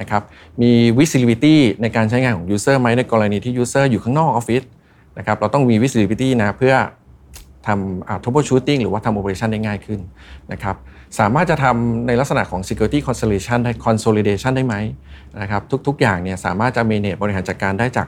[0.01, 0.23] นะครับ
[0.63, 4.63] มี visibility ในการใช้งานของ user ไหมในกรณีที่ user อยู่ข้างนอกออฟฟิศ
[5.19, 6.75] นะครับเราต้องมี visibility นะเพื่อ
[7.67, 10.01] ทำ troubleshooting หรือว่าทำ operation ได้ง่ายขึ้น
[10.53, 10.77] นะครับ
[11.19, 14.77] สามารถจะทำในลักษณะของ security consolidation ได้ consolidation ได้ไหม
[15.41, 18.07] นะครับทุกๆอย่างเนี่ยสามารถจะ manage บริหารจัดการได้จาก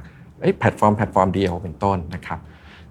[0.59, 2.39] แพลตฟอร์มแพลตฟอร์มเดียวเป็นต้นนะครับ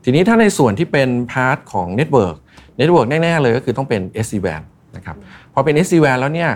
[0.08, 2.36] ทีนี้ถ้าในส่วนที่เป็น part ของ Network
[2.80, 4.62] Network แน่ ๆ เลยก็คือต้องเป็น SD-WAN
[4.96, 5.16] นะครับ
[5.54, 6.52] พอเป็น SD-WAN แล้วเนี่ย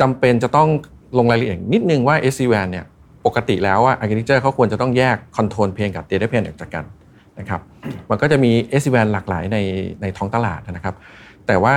[0.00, 0.68] จำเป็นจะต้อง
[1.18, 2.84] ลงรายละเอียดนิดนึงว่า SD-WAN เนี่ย
[3.26, 6.84] ปกติแล้วว่า architecture เขาควรจะต้องแยก control plane กับ data plane ออกจากกัน
[7.38, 7.60] นะครับ
[8.10, 9.58] มันก็จะมี SD-WAN หลากหลายใน
[10.02, 10.94] ในท้องตลาดนะครับ
[11.46, 11.76] แต่ว่า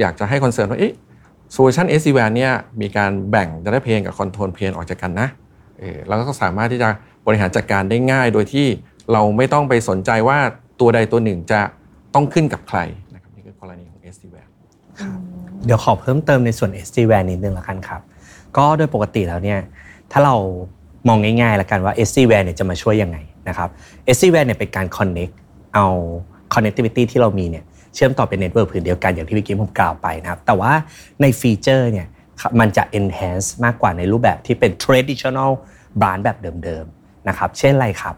[0.00, 0.92] อยากจะให้ concern ว่าเอ๊ะ
[1.52, 5.28] solution SD-WAN เนี่ยมีการแบ่ง data plane กับ control plane ออกจากกันนะ
[5.78, 6.88] เออแล้วก็สามารถที่จะ
[7.26, 8.66] บริหารจัดการได้ง่ายโดยที่
[9.12, 10.38] เราไม่ต้องไปสนใจว่า
[10.80, 11.60] ตัวใดตัวหนึ่งจะ
[12.14, 12.78] ต้องขึ้นกับใคร
[13.14, 14.48] นะครับนี่คือกรณีของ SD-WAN
[15.64, 18.00] เดี๋ยวขอเพิ่มเติมในส่วน SD-WAN นิดนึงละกันครับ
[18.56, 19.58] ก็โดยปกติแล้วเนี่ย
[20.12, 20.36] ถ้าเรา
[21.08, 23.68] มองง่ายๆละกันว่า SD-WAN เนี่ยจะมาช่วยยังไงนะครับ
[24.16, 25.34] SD-WAN เนี่ยเป็นการ connect
[25.74, 25.86] เอา
[26.54, 30.72] connectivity ที่เรามีเนี่ยเชื่อมต่อเป็น network ผืนเดียวกันอย่างที่เมื่อกี้ผมกล่าวไปนะครับ แต่ว่า
[31.20, 32.06] ในฟีเจอร์เนี่ย
[32.60, 35.50] มันจะ enhance มากกว่าในรูปแบบที่เป็น traditional
[36.00, 38.16] brand แบบเดิมๆนะครับ เช่นอะไรครับ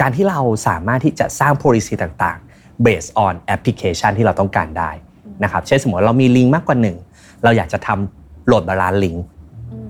[0.00, 4.90] การที่เราสามารถที่จะสร้าง policy ต่างๆ based on application ที่เราต้องการได้
[5.42, 6.96] นะครับเช่นสมมติเรามีลิงก์มากกว่าหนึ่ง
[7.44, 9.24] เราอยากจะทำโหลดบาลานลิงก์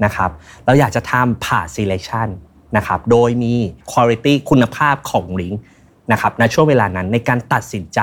[0.04, 0.30] นะครับ
[0.66, 2.28] เราอยากจะทำผ่า selection
[2.76, 3.54] นะครับโดยมี
[3.92, 5.60] quality คุณภาพของลิงก์
[6.12, 8.00] นะครับในช่วงเวลานั้นในการตัดสินใจ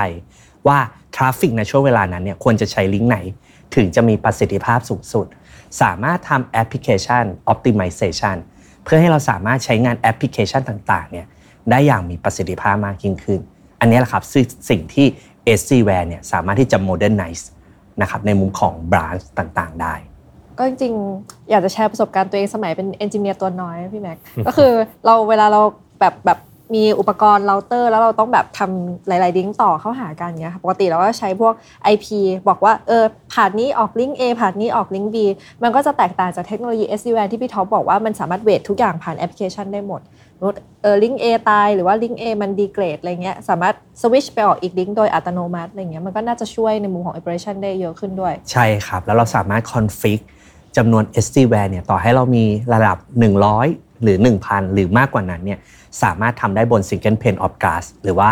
[0.67, 0.77] ว่า
[1.15, 3.17] traffic ในช่วงเวลานั้นเนี่ยควรจะใช้ลิงก์ไหน
[3.75, 5.25] ถึงจะมีประสิทธิภาพสูงสุด
[5.81, 8.35] สามารถทำแอปพลิเคชัน optimization
[8.83, 11.27] เพื่อให้เราสามารถใช้งานแอปพลิเคชันต่างๆเนี่ย
[11.71, 13.39] ได้อย่างมีประสิทธิภาพมากยิ่งขึ้น
[13.79, 15.05] อันนี้แหละครับคือสิ่งที่
[15.59, 17.43] SD-WAN เนี่ยสามารถที่จะ modernize
[18.01, 19.93] นะครับในมุมของ branch ต่างๆ ได้
[20.57, 24.71] ก็จริงๆ อยากจะแชร์ประสบการณ์ตัวเองสมัยเป็น engineer ตัวน้อยพี่แม็ก ก็คือ
[25.05, 25.61] เราเวลาเรา
[25.99, 26.39] แบบแบบ
[26.75, 31.53] มีอุปกรณ์เราเตอร์ แล้วเราต้องแบบทำหลาย ๆ ลิงก์ต่อเข้าหากันเงี้ยค่ะปกติเราก็ใช้พวก
[31.93, 32.05] IP
[32.49, 35.15] บอกว่าเออผ่านนี้ออก link A ผ่านนี้ออก link B
[35.63, 40.01] มันก็จะแตกต่างจากเทคโนโลยี SD-WAN ที่พี่ท็อปบอกว่ามันสามารถ weight ทุกอย่างผ่านแอปพลิเคชันได้หมด
[40.81, 50.19] เออ link A ตายหรือว่าลิงก์ A มันดีเกรดอะไรเงี้ยสามารถสวิชไปออกอีกลิงก์โดยอัตโนมัติอะไรเงี้ยมันก็น่าจะช่วยในมุมของ operation ได้เยอะขึ้นด้วย ใช่ครับ แล้วเราสามารถ config
[50.77, 52.97] จำนวน SD-WAN เนี่ยต่อให้เรามีระดับ
[53.51, 55.59] 100 หรือ 1,000 หรือมากกว่านั้นเนี่ย
[56.03, 58.29] สามารถทำได้บน single pane of glass หรือว่า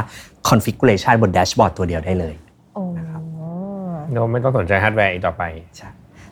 [0.50, 2.36] configuration บน dashboard ตัวเดียวได้เลย
[2.74, 2.84] โอ้
[4.14, 5.44] เราไม่ต้องสนใจฮาร์ดแวร์อีกต่อไป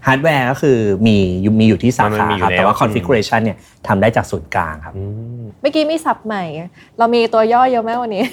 [0.07, 3.57] ฮาร์ดแวร์ก็คือมีอยู่มีอยู่ที่สามันขามีอยู่ครับแล้วแต่ว่าอืม configuration เนี่ย
[3.87, 5.03] ทำได้จากศูนย์กลางครับอื
[5.39, 6.43] มเมื่อกี้มีศัพท์ใหม่
[6.97, 8.23] เรามีตัวย่อเยอะไหมวันนี้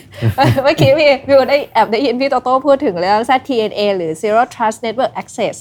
[0.64, 5.56] เมื่อกี้พี่วิวได้แอบได้ยินพี่โตโต้พูดถึงเรื่อง ZTNA หรือ Zero Trust Network Access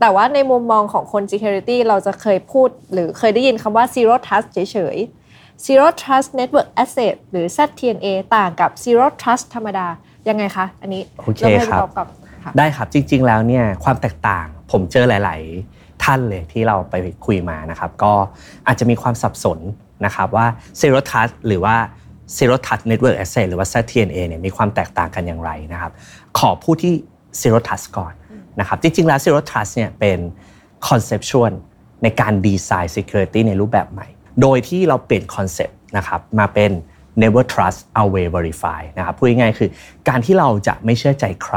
[0.00, 4.58] แต่ว่าในมุมมองของคน Security เราจะเคยพูดหรือเคยได้ยินคำว่า Zero Trust เฉ
[4.94, 9.86] ยๆ Zero Trust Network Access หรือ ZTNA ต่างกับ Zero Trust ธรรมดา
[10.28, 12.08] ยังไงคะ อันนี้โอเคริ่มให้ครับ
[12.58, 15.40] ได้ครับจริง ๆ แล้วเนี่ยความแตกต่างผมเจอหลาย
[15.72, 16.94] ๆ ท่านเลยที่เราไป
[17.26, 18.12] คุยมานะครับ ก็
[18.66, 19.58] อาจจะมีความสับสน
[20.04, 20.46] นะครับว่า
[20.80, 21.76] Zero Trust หรือว่า
[22.36, 25.92] Zero Trust Network Access หรือว่า ZTNA เนี่ยมีความแตกต่างกันอย่างไรนะครับ
[26.38, 26.94] ขอพูดที่
[27.40, 28.12] Zero Trust ก่อน
[28.60, 30.18] นะครับจริง ๆ แล้ว Zero Trust เนี่ยเป็น
[30.88, 31.52] conceptual
[32.02, 34.08] ในการดีไซน์ security ในรูปแบบใหม่
[34.42, 36.70] โดยที่เราเปลี่ยนคอนเซปต์นะครับมาเป็น
[37.22, 39.70] never trust always verify นะครับพูดง่ายๆคือ
[40.08, 41.56] การที่เราจะไม่เชื่อใจใคร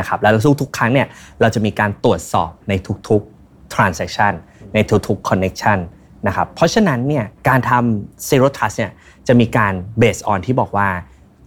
[0.00, 1.06] นะครับแล้วทุกๆครั้งเนี่ย
[1.40, 2.72] เราจะมีการตรวจสอบใน
[3.08, 4.32] ทุกๆ transaction
[4.74, 5.78] ในทุกๆ connection
[6.26, 8.92] นะครับเพราะฉะนั้นเนี่ยการทำ zero trust เนี่ย
[9.28, 10.88] จะมีการ based on ที่บอกว่า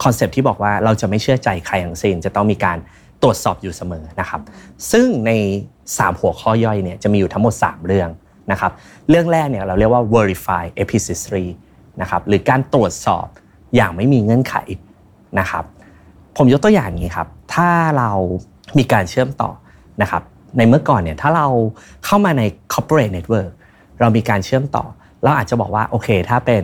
[0.04, 2.78] คอนเซปที่บอกว่าเราจะไม่เชื่อใจใครทั้งสิ้นจะต้องมีการ
[3.24, 4.42] ตรวจสอบอยู่เสมอนะครับ
[4.92, 5.32] ซึ่งใน
[5.78, 8.10] 3 หัวข้อย่อยเนี่ยจะมีอยู่ทั้งหมด 3 เรื่อง
[8.52, 8.72] นะครับ
[9.10, 11.46] เรื่องแรกเนี่ยเราเรียกว่า verify epistry
[12.02, 13.28] นะครับหรือการตรวจสอบ
[13.76, 14.56] อย่างไม่มีเงื่อนไข
[15.40, 15.66] นะครับ
[16.38, 18.12] ผมยกตัวอย่างนี้ครับ ถ้าเรา
[18.78, 19.50] มีการเชื่อมต่อ
[20.02, 20.24] นะครับ
[20.58, 21.48] ในเมื่อก่อนเนี่ยถ้าเรา
[22.06, 22.44] เข้ามาใน
[22.74, 23.52] corporate network
[24.00, 24.86] เรามีการเชื่อมต่อ
[25.24, 26.64] เราอาจจะบอกว่าโอเค ถ้าเป็น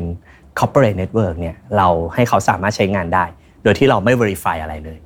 [0.59, 3.25] corporate network เนี่ยเราให้เขาสามารถใช้งานได้
[3.63, 4.99] โดยที่เราไม่ verify อะไรเลย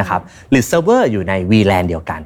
[0.00, 2.20] นะครับหรือเซิร์ฟเวอร์อยู่ใน VLAN เดียวกัน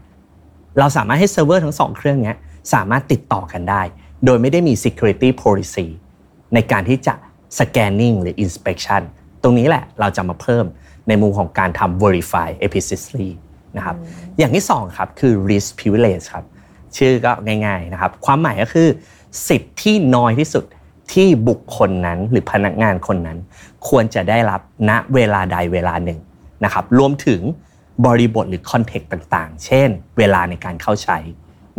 [0.79, 2.37] เราสามารถให้เซิร์ฟเวอร์ทั้งสองเครื่องเนี้ย
[2.75, 3.83] สามารถติดต่อกันได้
[4.25, 5.87] โดยไม่ได้มี security policy
[6.55, 7.15] ในการที่จะ
[7.59, 9.03] scanning หรือ inspection
[9.43, 10.65] ตรงนี้แหละเราจะมาเพิ่ม
[11.09, 13.29] ในมุมของการทำ verify explicitly
[13.77, 13.97] นะครับ
[14.39, 16.45] อย่างที่สองครับคือ least privilege ครับ
[16.97, 17.33] ชื่อก็
[17.67, 18.89] ง่ายๆนะครับความหมายก็คือ
[19.49, 20.65] สิทธิ์ที่น้อยที่สุด
[21.13, 23.39] ที่บุคคลนั้นหรือพนักงานคนนั้น
[23.89, 24.61] ควรจะได้รับ
[24.91, 26.21] ณเวลาใดเวลาหนึ่ง
[26.65, 27.41] นะครับรวมถึง
[28.07, 31.19] บริบทหรือคอนเทกต์ต่างๆ เช่น เวลาในการเข้าใช้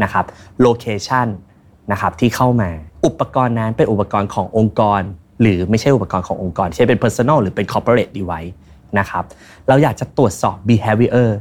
[0.04, 0.26] นะครับ
[0.62, 1.28] โลเคชัน
[1.92, 2.70] นะครับที่เข้ามา
[3.06, 5.02] อุปกรณ์นั้นเป็นอุปกรณ์ขององค์กร
[5.42, 8.52] หรือไม่ใช่อุปกรณ์ขององค์กร เช่นเป็น personal หรือเป็น corporate device
[9.00, 9.24] นะครับ
[9.68, 11.32] เราอยากจะตรวจสอบ behavior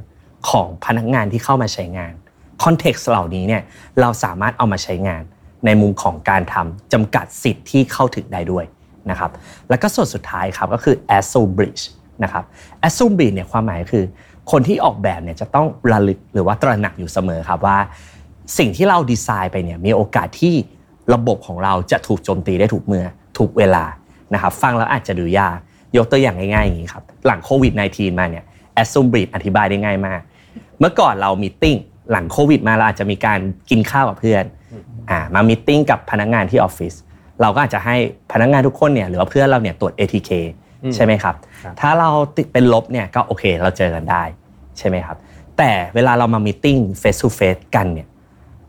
[0.51, 2.15] ของพนักงานที่เข้ามาใช้งาน
[2.63, 3.63] คอนเท็กซ์เหล่านี้เนี่ย
[4.01, 5.23] เราสามารถเอามาใช้งาน
[5.67, 8.65] ในมุมของการทำจำกัดสิทธิ์ที่เข้าถึงได้ด้วย
[9.11, 9.31] นะครับ
[9.69, 11.83] แล้วก็ส่วนสุดท้ายครับก็คือ assume bridge
[12.23, 12.45] นะครับ
[12.87, 14.05] assume bridge เนี่ยความหมายคือ
[14.51, 17.79] คนที่ออกแบบเนี่ยจะต้องระลึกหรือว่าตระหนักอยู่เสมอครับว่า
[18.59, 20.55] สิ่งที่เราดีไซน์ไปเนี่ยมีโอกาสที่
[21.15, 23.07] ระบบของเราจะถูกโจมตีได้ถูกเมื่อ
[23.39, 23.85] ถูกเวลา
[24.35, 25.59] นะครับ ฟังแล้วอาจจะดูยาก
[25.97, 28.45] ยกตัวอย่างง่ายๆอย่างนี้ครับหลังโควิด -19 มาเนี่ย
[28.83, 30.21] assume breach อธิบายได้ง่ายมาก
[30.79, 31.77] เมื่อก่อนเรา meeting
[32.11, 34.45] หลังโควิด มาเราอาจจะมีการกินข้าวกับเพื่อน
[35.11, 36.95] อ่ามา meeting กับพนักงานที่ออฟฟิศ
[37.41, 37.97] เราก็อาจจะให้
[38.33, 40.31] พนักงานทุกคนเนี่ยหรือว่าเพื่อนเราเนี่ยตรวจ ATK
[40.95, 41.35] ใช่ไหมครับ
[41.81, 44.23] ถ้าเราติดเป็นลบเนี่ยก็โอเคเราเจอกันได้
[44.79, 45.17] ใช่ไหมครับ
[45.59, 48.09] แต่เวลาเรามามีติ้ง face to face กันเนี่ย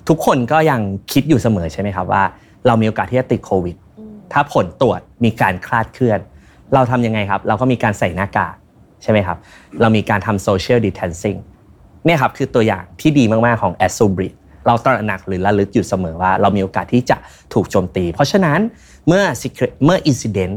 [0.10, 0.82] ทุกคนก็ยัง
[1.12, 2.24] คิดอยู่เสมอใช่ไหมครับว่า
[2.68, 3.76] เรามีโอกาสที่จะติดโควิด
[4.34, 6.20] ถ้าผลตรวจมีการคลาดเคลื่อน
[6.74, 8.56] เราทำยังไงครับ เราก็มีการใส่หน้ากาก
[9.04, 9.38] ใช่ไหมครับ
[9.82, 11.40] เรามีการทำ social distancing
[12.06, 14.34] เนี่ยครับคือตัวอย่างที่ดีมาก ๆ ของ a s s u m b r i d
[14.68, 17.18] เราตระหนักหรือระลึกอยู่เสมอว่า เรามีโอกาสที่จะ
[17.54, 18.60] ถูกโจมตี เพราะฉะนั้น
[19.08, 20.56] เมื่อ secret เมื่อ incident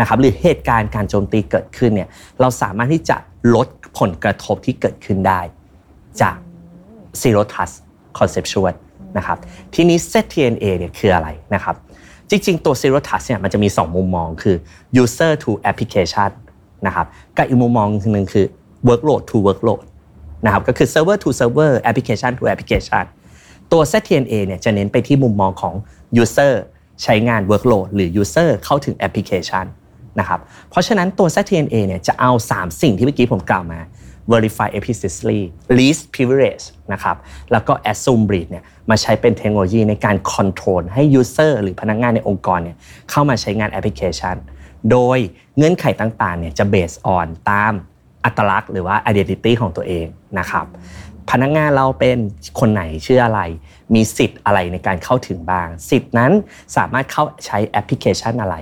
[0.00, 2.08] นะครับหรือเหตุการณ์การโจมตีเกิดขึ้นเนี่ย
[2.40, 3.16] เราสามารถที่จะ
[3.54, 3.68] ลด
[3.98, 5.40] ผลกระทบที่เกิดขึ้นได้
[6.20, 6.36] จาก
[7.22, 7.76] zero trust
[8.18, 8.74] conceptual
[9.16, 9.38] นะครับ
[9.74, 11.76] ทีนี้ ZTNA เนี่ยคืออะไรนะครับ
[12.30, 14.56] จริง ๆ ตัว zero trust เนี่ยมันจะมี 2 มุมมองคือ
[15.02, 16.30] user to application
[16.86, 18.46] นะครับกับอีกมุมมองหนึ่งคือ
[18.88, 19.82] workload to workload
[20.44, 23.04] นะครับก็คือ server to server application to application
[23.72, 25.74] ตัว ZTNA เนี่ยจะเน้นไปที่มุมมองของ
[26.22, 26.54] user
[27.02, 29.66] ใช้งาน workload หรือ user เข้าถึง application
[30.20, 33.80] นะครับเพราะฉะนั้นตัว ZTNA เนี่ยจะเอา 3 สิ่งที่เมื่อกี้ผมกล่าวมา
[34.32, 35.40] verify explicitly
[35.78, 37.16] least privilege นะครับ
[37.52, 42.76] แล้วก็ assume breach เนี่ยมาใช้เป็นเทคโนโลยีในการ control ให้ user หรือพนักงานในองค์กรเนี่ย
[43.10, 44.36] เข้ามาใช้งานแอปพลิเคชัน
[44.90, 45.18] โดย
[45.56, 47.72] เงื่อนไขต่างๆเนี่ยจะ based on ตาม
[48.24, 50.06] อัตลักษณ์หรือว่า identity ของตัวเอง
[50.38, 50.66] นะครับ
[51.30, 52.18] พนักงานเราเป็น
[52.60, 53.40] คนไหนชื่ออะไร
[53.94, 56.32] มีสิทธิ์อะไรในการเข้าถึงบ้าง สิทธิ์นั้น
[56.76, 58.56] สามารถเข้าใช้แอปพลิเคชันอะไร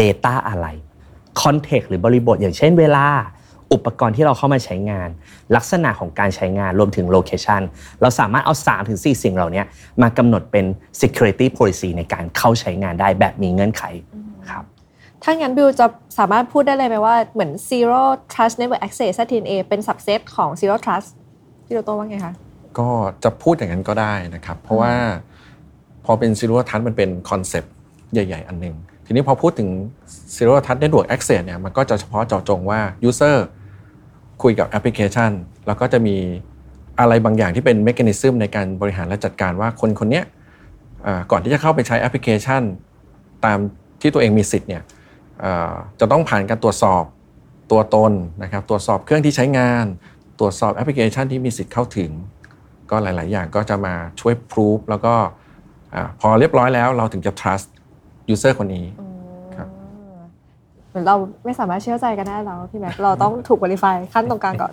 [0.00, 0.66] Data อะไร
[1.42, 3.06] Context หรือบริบทอย่างเช่นเวลา
[3.72, 5.08] อุปกรณ์ที่เราเข้ามาใช้งาน
[5.56, 7.62] ลักษณะของการใช้งานรวมถึงโลเคชัน
[8.00, 8.54] เราสามารถเอา
[8.88, 9.62] 3-4สิ่งเหล่านี้
[10.02, 10.64] มากำหนดเป็น
[11.00, 13.82] security policy ในการเข้าใช้งานได้แบบมีเงื่อนไข
[14.50, 14.64] ครับ
[15.22, 15.86] ถ้างั้นบิวจะ
[16.18, 21.08] สามารถพูดได้เลยไหมว่าเหมือน zero trust network access ZTNA เป็น subset ของ zero trust
[21.64, 22.34] พี่โดโต้ว่าไงคะ
[22.78, 22.88] ก็
[23.24, 24.92] จะพูดอย่างนั้นก็ได้นะครับ เพราะว่า
[26.04, 27.72] พอเป็น Zero Trust มันเป็นคอนเซปต์
[28.12, 29.68] ใหญ่ ๆ อันหนึ่งทีนี้พอพูดถึง
[30.36, 33.36] Zero Trust Network Access เนี่ยมันก็จะเฉพาะเจาะจงว่า User
[34.42, 35.30] คุยกับแอปพลิเคชัน
[35.66, 36.16] แล้วก็จะมี
[37.00, 40.22] อะไรบางอย่างที่เป็น mechanism ในการบริหารและจัดการว่าคนคนนี้
[41.30, 42.62] ก่อนที่จะเข้าไปใช้แอปพลิเคชัน
[43.44, 43.58] ตาม
[44.00, 44.82] ที่ตัวเองมีสิทธิ์เนี่ย
[46.00, 47.02] จะต้องผ่านการตรวจสอบ
[47.70, 49.86] ตัวตนนะครับตรวจสอบเครื่องที่ใช้งาน
[50.40, 52.10] ตรวจสอบแอปพลิเคชันที่มีสิทธิ์เข้าถึง
[52.90, 55.14] ก็หลาย ๆ อย่างก็จะมาช่วยพิสูจแล้วก็
[56.20, 57.66] พอเรียบร้อยแล้วเราถึงจะ trust
[58.32, 58.86] user คนนี้
[60.92, 64.72] เหมือนเราไม่สามารถเชื่อใจกันได้แล้วพี่แม็กเราต้องถูก verify ขั้นตรงกลางก่อน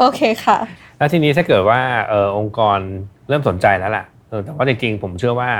[0.00, 0.56] โอเคค่ะ
[0.98, 2.78] แล้วทีนี้ถ้าเกิดว่าเออองค์กร
[3.28, 5.50] เริ่มสนใจแล้วล่ะเออแต่ว่าจริงๆผมเชื่อว่า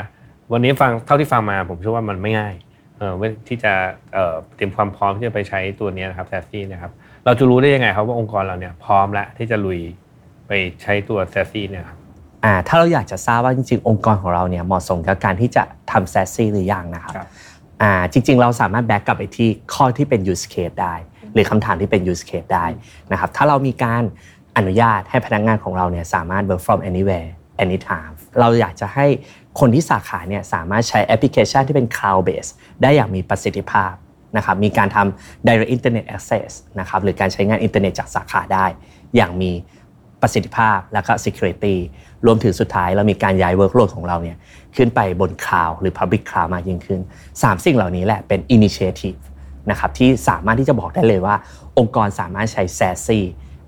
[0.53, 2.55] วันนี้ฟังเท่าที่ฟังมาผมเชื่อว่ามันไม่ง่าย
[2.97, 3.13] เออ
[3.49, 3.73] ที่จะ
[4.15, 6.93] เอ่อเตรียมความพร้อมที่จะไปใช้ตัวนี้นะครับแซสซี่นะครับ
[7.25, 9.81] เราจะรู้ได้ยังไงครับว่าองค์กรเราเนี่ยพร้อมแล้วที่จะลุย
[10.49, 11.99] ไปใช้ตัว SASE เนี่ยครับ
[12.45, 17.29] อ่าถ้าเราอยากจะทราบว่าจริงๆ องค์กรของเราเนี่ยเหมาะสมกับการที่จะทำ SASE หรือยังนะครับครับ
[17.83, 20.95] อ่าจริง ๆ เราสามารถ back กลับไปที่ข้อที่เป็น use case ได้
[21.33, 22.67] หรือคำถามที่เป็น use case ได้
[23.13, 24.03] นะครับถ้าเรามีการ
[24.57, 27.29] อนุญาตให้พนักงานของเราเนี่ยสามารถ work from anywhere
[27.65, 29.07] anytime เราอยากจะให้
[29.61, 33.93] คนที่สาขาเนี่ยสามารถใช้แอปพลิเคชันที่เป็น cloud based ได้อย่างมีประสิทธิภาพ
[34.37, 38.67] นะครับมีการทำ direct internet access นะครับหรือการใช้งานอินเทอร์เน็ตจากสาขาได้
[39.17, 39.53] อย่างมี
[40.23, 41.77] ประสิทธิภาพและก็ security
[42.27, 44.37] รวมถึงสุดท้ายเรามีการย้าย workload ของเราเนี่ย
[44.77, 47.01] ขึ้นไปบน cloud หรือ public cloud มากยิ่งขึ้น
[47.33, 49.19] 3 สิ่งเหล่านี้แหละเป็น initiative
[49.71, 51.37] นะครับที่สามารถที่จะบอกได้เลยว่า
[51.79, 53.21] องค์กรสามารถใช้ SASE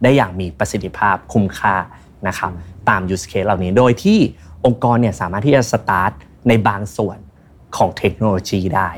[0.02, 1.74] ได้อย่างมีประสิทธิภาพคุ้มค่า
[2.28, 2.52] นะครับ
[2.88, 4.18] ตาม use case เหล่านี้โดยที่
[4.66, 6.12] องค์กรเนี่ยสามารถที่จะ start
[6.48, 7.18] ในบางส่วน
[7.76, 8.90] ของเทคโนโลยีได้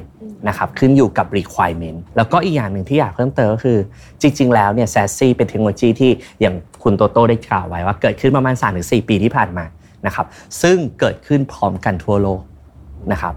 [0.48, 3.78] นะครับขึ้นอยู่กับ requirement แล้วก็อีกอย่างหนึ่งที่อยากเพิ่มเติมก็คือ
[4.20, 9.64] จริง ๆ แล้วเนี่ย SASE เป็นเทคโนโลยีที่อย่างคุณโตโต้ได้กล่าวไว้ว่าเกิดขึ้นประมาณ 3-4 ปีที่ผ่านมา
[10.06, 10.26] นะครับ
[10.62, 12.40] ซึ่งเกิดขึ้นพร้อมกันทั่วโลก
[13.12, 13.34] นะครับ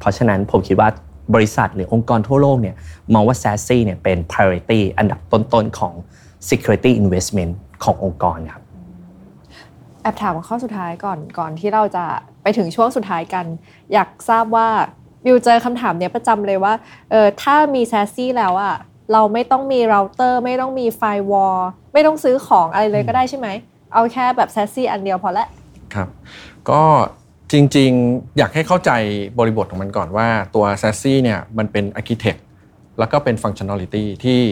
[0.00, 0.88] เพราะฉะนั้นผมคิดว่า
[1.34, 2.76] บริษัทหรือองค์กรทั่วโลกเนี่ย
[3.14, 5.92] มองว่า SASE เนี่ยเป็น priority อันดับต้นๆของ
[6.48, 7.52] security investment
[7.84, 8.62] ขององค์กรครับ
[10.02, 12.04] แอบถามข้อสุดท้ายก่อนก่อนที่เราจะ
[12.46, 13.46] ไปถึงช่วงสุดท้ายกัน
[13.92, 14.68] อยากทราบว่า
[15.24, 16.74] บิวเจอคำถามเนี้ยประจำเลยว่า
[17.10, 18.76] เออถ้ามี SASE แล้วอะ
[19.12, 21.58] เราไม่ต้องมีเราเตอร์ ไม่ต้องมี firewall
[21.92, 23.48] ไม่ต้องซื้อของอะไรเลยก็ได้ใช่ไหม
[23.92, 25.46] เอาแค่แบบ SASE อันเดียวพอละ
[25.94, 26.08] ครับ
[26.70, 26.82] ก็
[27.52, 28.90] จริงๆ อยากให้เข้าใจ
[29.38, 32.36] บริบทของมันก่อนว่าตัว SASE เนี่ยมันเป็น architect
[32.98, 34.42] แล้วก็เป็น functionality ที่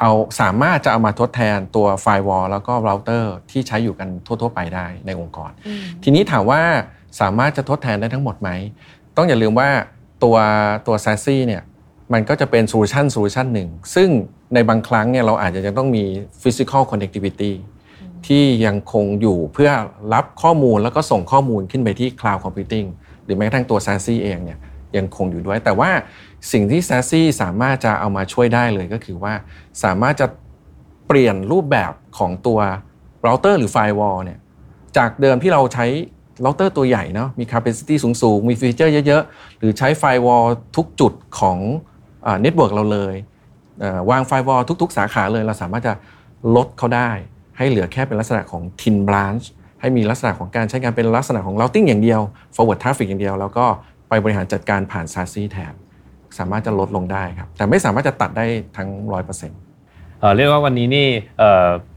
[0.00, 5.50] เอาสามารถจะเอามาทดแทนตัว firewall แล้วก็เราเตอร์ที่ใช้อยู่กันทั่ว ๆ ไปได้ในองค์กร
[6.02, 6.62] ทีนี้ถามว่า
[7.20, 8.50] สามารถจะทดแทนได้ทั้งหมดไหม
[9.16, 9.68] ต้องอย่าลืมว่า
[10.22, 10.36] ตัว
[10.86, 11.62] ตัว SASE เนี่ย
[12.12, 14.08] มันก็จะเป็น solution solution หนึ่ง ซึ่ง
[14.54, 16.04] ในบางครั้งเนี่ยเราอาจจะยังต้องมี
[16.42, 17.54] physical connectivity
[18.26, 19.70] ที่ยังคงอยู่เพื่อ
[20.14, 22.84] รับข้อมูลแล้วก็ส่งข้อมูลขึ้นไปที่ cloud computing
[23.24, 24.58] หรือแม้กระทั่งตัว SASE เองเนี่ย
[24.96, 25.90] ยังคงอยู่ด้วย แต่ว่า
[26.52, 29.34] สิ่งที่ SASE สามารถจะเอามาช่วยได้เลยก็คือว่า
[29.84, 30.26] สามารถจะ
[31.06, 32.58] เปลี่ยนรูปแบบของตัว
[33.22, 34.38] เราเตอร์หรือ firewall เนี่ย
[34.96, 35.86] จากเดิมที่เราใช้
[36.42, 40.44] เราเตอร์ตัวใหญ่เนาะมี capacity สูงๆ มี feature เยอะๆ หรือใช้ firewall
[40.76, 41.58] ทุกจุดของ
[42.40, 43.14] network เราเลย
[44.10, 45.92] วาง firewall ทุก ๆ สาขาเลย เราสามารถจะ
[46.56, 47.10] ลดเขาได้
[47.58, 49.44] ให้เหลือแค่เป็นลักษณะของ thin branch
[49.80, 52.20] ให้มีลักษณะของการใช้งานเป็นลักษณะของ routing อย่างเดียว
[52.54, 53.66] forward traffic อย่างเดียว แล้วก็
[54.08, 55.74] ไปบริหารจัดการผ่าน SASE แทน
[56.38, 58.46] สามารถจะลดลงได้ครับแต่ไม่สามารถจะตัดได้
[58.76, 58.88] ทั้ง
[59.30, 59.65] 100%
[60.36, 61.08] เรียกว่าวันนี้นี่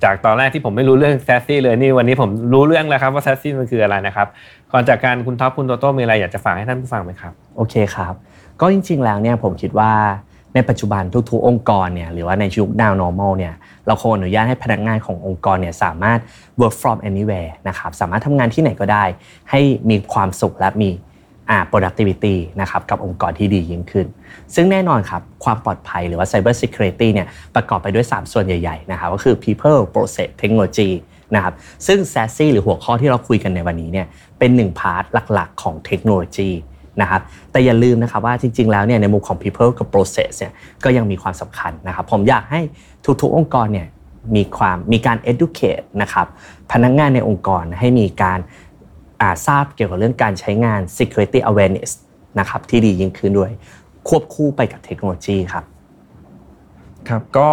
[0.03, 4.27] จากตอนแรกที่ผมไม่รู้เรื่องแซสซี่เลยนี่วันนี้ผมรู้เรื่องแล้วครับว่าแซสซี่มันคืออะไรนะครับ
[4.71, 8.13] ก่อนจากการคุณท็อปคุณโตโต้มีอะไรอยากจะฝากให้ท่านผู้ฟังไหมครับโอเคครับ
[8.61, 9.91] ก็จริง ๆ แล้วเนี่ยผมคิดว่า
[10.55, 13.53] ในปัจจุบันทุกๆองค์กรเนี่ยหรือว่าในยุค now normal เนี่ย
[13.87, 16.19] เราควรอนุญาตให้พนักงานขององค์กรเนี่ยสามารถ
[16.59, 19.03] work from anywhere นะครับสามารถทำงานที่ไหนก็ได้
[19.51, 20.89] ให้มีความสุขและมี
[21.71, 24.07] productivity นะครับกับองค์กรที่ดียิ่งขึ้น
[24.55, 30.89] ซึ่งแน่นอนครับความปลอดภัยหรือว่า cyber security เนี่ยประกอบไปด้วย 3 ส่วนใหญ่ๆนะครับก็คือ people process technology
[31.35, 31.53] นะครับ
[31.87, 34.07] ซึ่ง SASE หรือหัวข้อที่เราคุยกันในวันนี้เนี่ย
[34.39, 36.49] เป็นหนึ่งพาร์ทหลักๆ ของเทคโนโลยี
[37.01, 42.61] นะครับแต่อย่าลืมนะครับว่าจริง ๆ แล้วเนี่ยในมุมของ people กับ process เนี่ยก็ยังมีความสำคัญนะครับผมอยากให้
[43.21, 43.87] ทุกๆ องค์กรเนี่ย
[44.35, 46.27] มีความมีการ educate นะครับ
[46.71, 48.39] พนักงงานในองค์กรให้มีการ
[49.47, 51.91] ทราบเกี่ยวกับเรื่องการใช้งาน security awareness
[52.39, 53.51] นะครับที่ดียิ่งขึ้นด้วย
[54.07, 55.65] ควบคู่ไปกับเทคโนโลยีครับ
[57.09, 57.51] ครับก็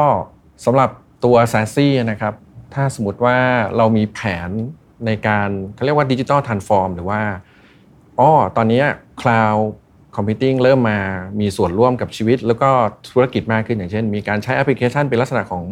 [0.65, 0.91] สำหรับ
[1.25, 2.35] ตัว s a s ีนะครับ
[2.75, 3.37] ถ้าสมมติว่า
[3.77, 4.51] เรามีแผน
[5.07, 7.21] ในการเขาเรียกว่าดิจิทัลทรานส์ฟอร์มหรือว่า
[8.19, 8.83] อ๋อตอนนี้
[9.21, 9.61] cloud
[10.17, 10.99] computing เริ่มมา
[11.41, 12.71] มีส่วนร่วมกับชีวิต แล้วก็
[13.11, 15.65] ธุรกิจมากขึ้นอย่างเช่น มีการใช้แอปพลิเคชันเป็นลักษณะของ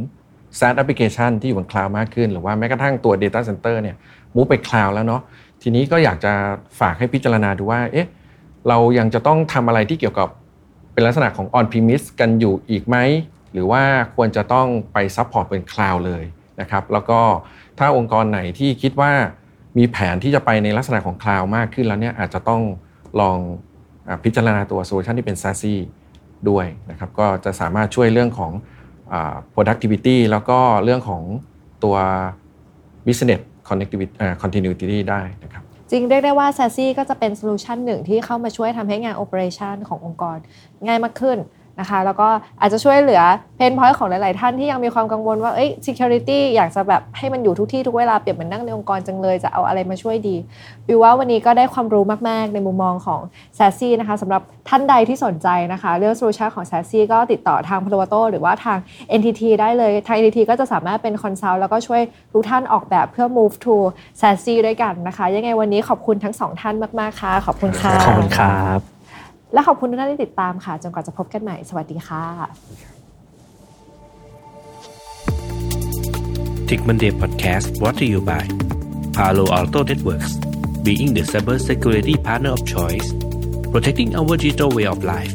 [0.59, 3.97] SaaS แอปพลิเคชันที่อยู่บนคลาวด์มากขึ้น หรือว่าแม้กระทั่งตัว Data Center เนี่ย
[4.35, 5.23] move ไปคลาวด์แล้วเนาะ
[5.67, 6.33] ทีนี้ก็อยากจะ
[6.81, 8.09] ฝากให้พิจารณาดูว่า เอ๊ะ
[8.69, 10.29] เรายังจะต้องทำอะไรที่เกี่ยวกับ
[10.93, 12.97] เป็นลักษณะของ on premise กันอยู่อีกไหม
[13.53, 13.83] หรือว่า
[14.15, 16.25] ควรจะต้องไป support เป็นคลาวด์เลย
[16.61, 17.21] นะครับ แล้วก็
[17.79, 19.13] ถ้าองค์กรไหนที่คิดว่า
[19.79, 22.63] มีแผนที่จะไปในลักษณะของคลาวด์มากขึ้นแล้วเนี่ยอาจจะต้อง
[23.21, 23.39] ลอง
[24.25, 25.75] พิจารณาตัวโซลูชันที่เป็น SASE
[26.49, 28.53] ด้วยนะครับ ก็จะสามารถช่วยเรื่องของ
[29.55, 31.23] productivity แล้วก็เรื่องของ
[31.85, 31.97] ตัว
[33.07, 40.39] business connectivity continuity ได้นะครับจริงเรียกได้ว่า SASE ก็จะเป็นโซลูชันหนึ่งที่เข้ามาช่วยทำให้งาน operation ขององค์กร
[40.87, 41.39] ง่ายมากขึ้น
[41.81, 42.29] นะคะแล้วก็
[42.61, 43.23] อาจจะช่วยเหลือ
[43.57, 50.37] pain point ของหลาย ๆ ท่านที่ยังมีความกังวลว่าเอ้ย security อยากจะแบบให้มันอยู่ทุกที่ทุกเวลาเปรียบเหมือนนั่งในองค์กรจังเลยจะเอาอะไรมาช่วยดี
[50.89, 53.21] เรียกว่าวันนี้ก็ได้ความรู้มาก ๆ ในมุมมองของ
[53.59, 58.79] s a s ซี่นะคะสำหรับท่านใดที่สนใจนะคะ เรื่องโซลูชันของ s a s ซี่ก็ติดต่อทางพลวัตโตหรือว่าทาง
[59.19, 63.75] NTT ได้เลยทาง NTT ก็จะสามารถเป็น consult แล้วก็ช่วยทุกท่านออกแบบเพื่อ move to
[64.21, 68.94] s a s ซี่ด้วยกันนะคะ ยังไงวันนี้ขอบคุณทั้งสองท่านมาก ๆ ค่ะ ขอบคุณค่ะขอบคุณครับ
[69.55, 72.25] และขอบคุณทุกท่านที่ติดตามค่ะ จนกว่าจะพบกันใหม่ สวัสดีค่ะ
[76.69, 78.45] Tech Monday Podcast brought to you by
[79.17, 80.33] Palo Alto Networks
[80.87, 83.09] being the cyber security partner of choice
[83.73, 85.35] protecting our digital way of life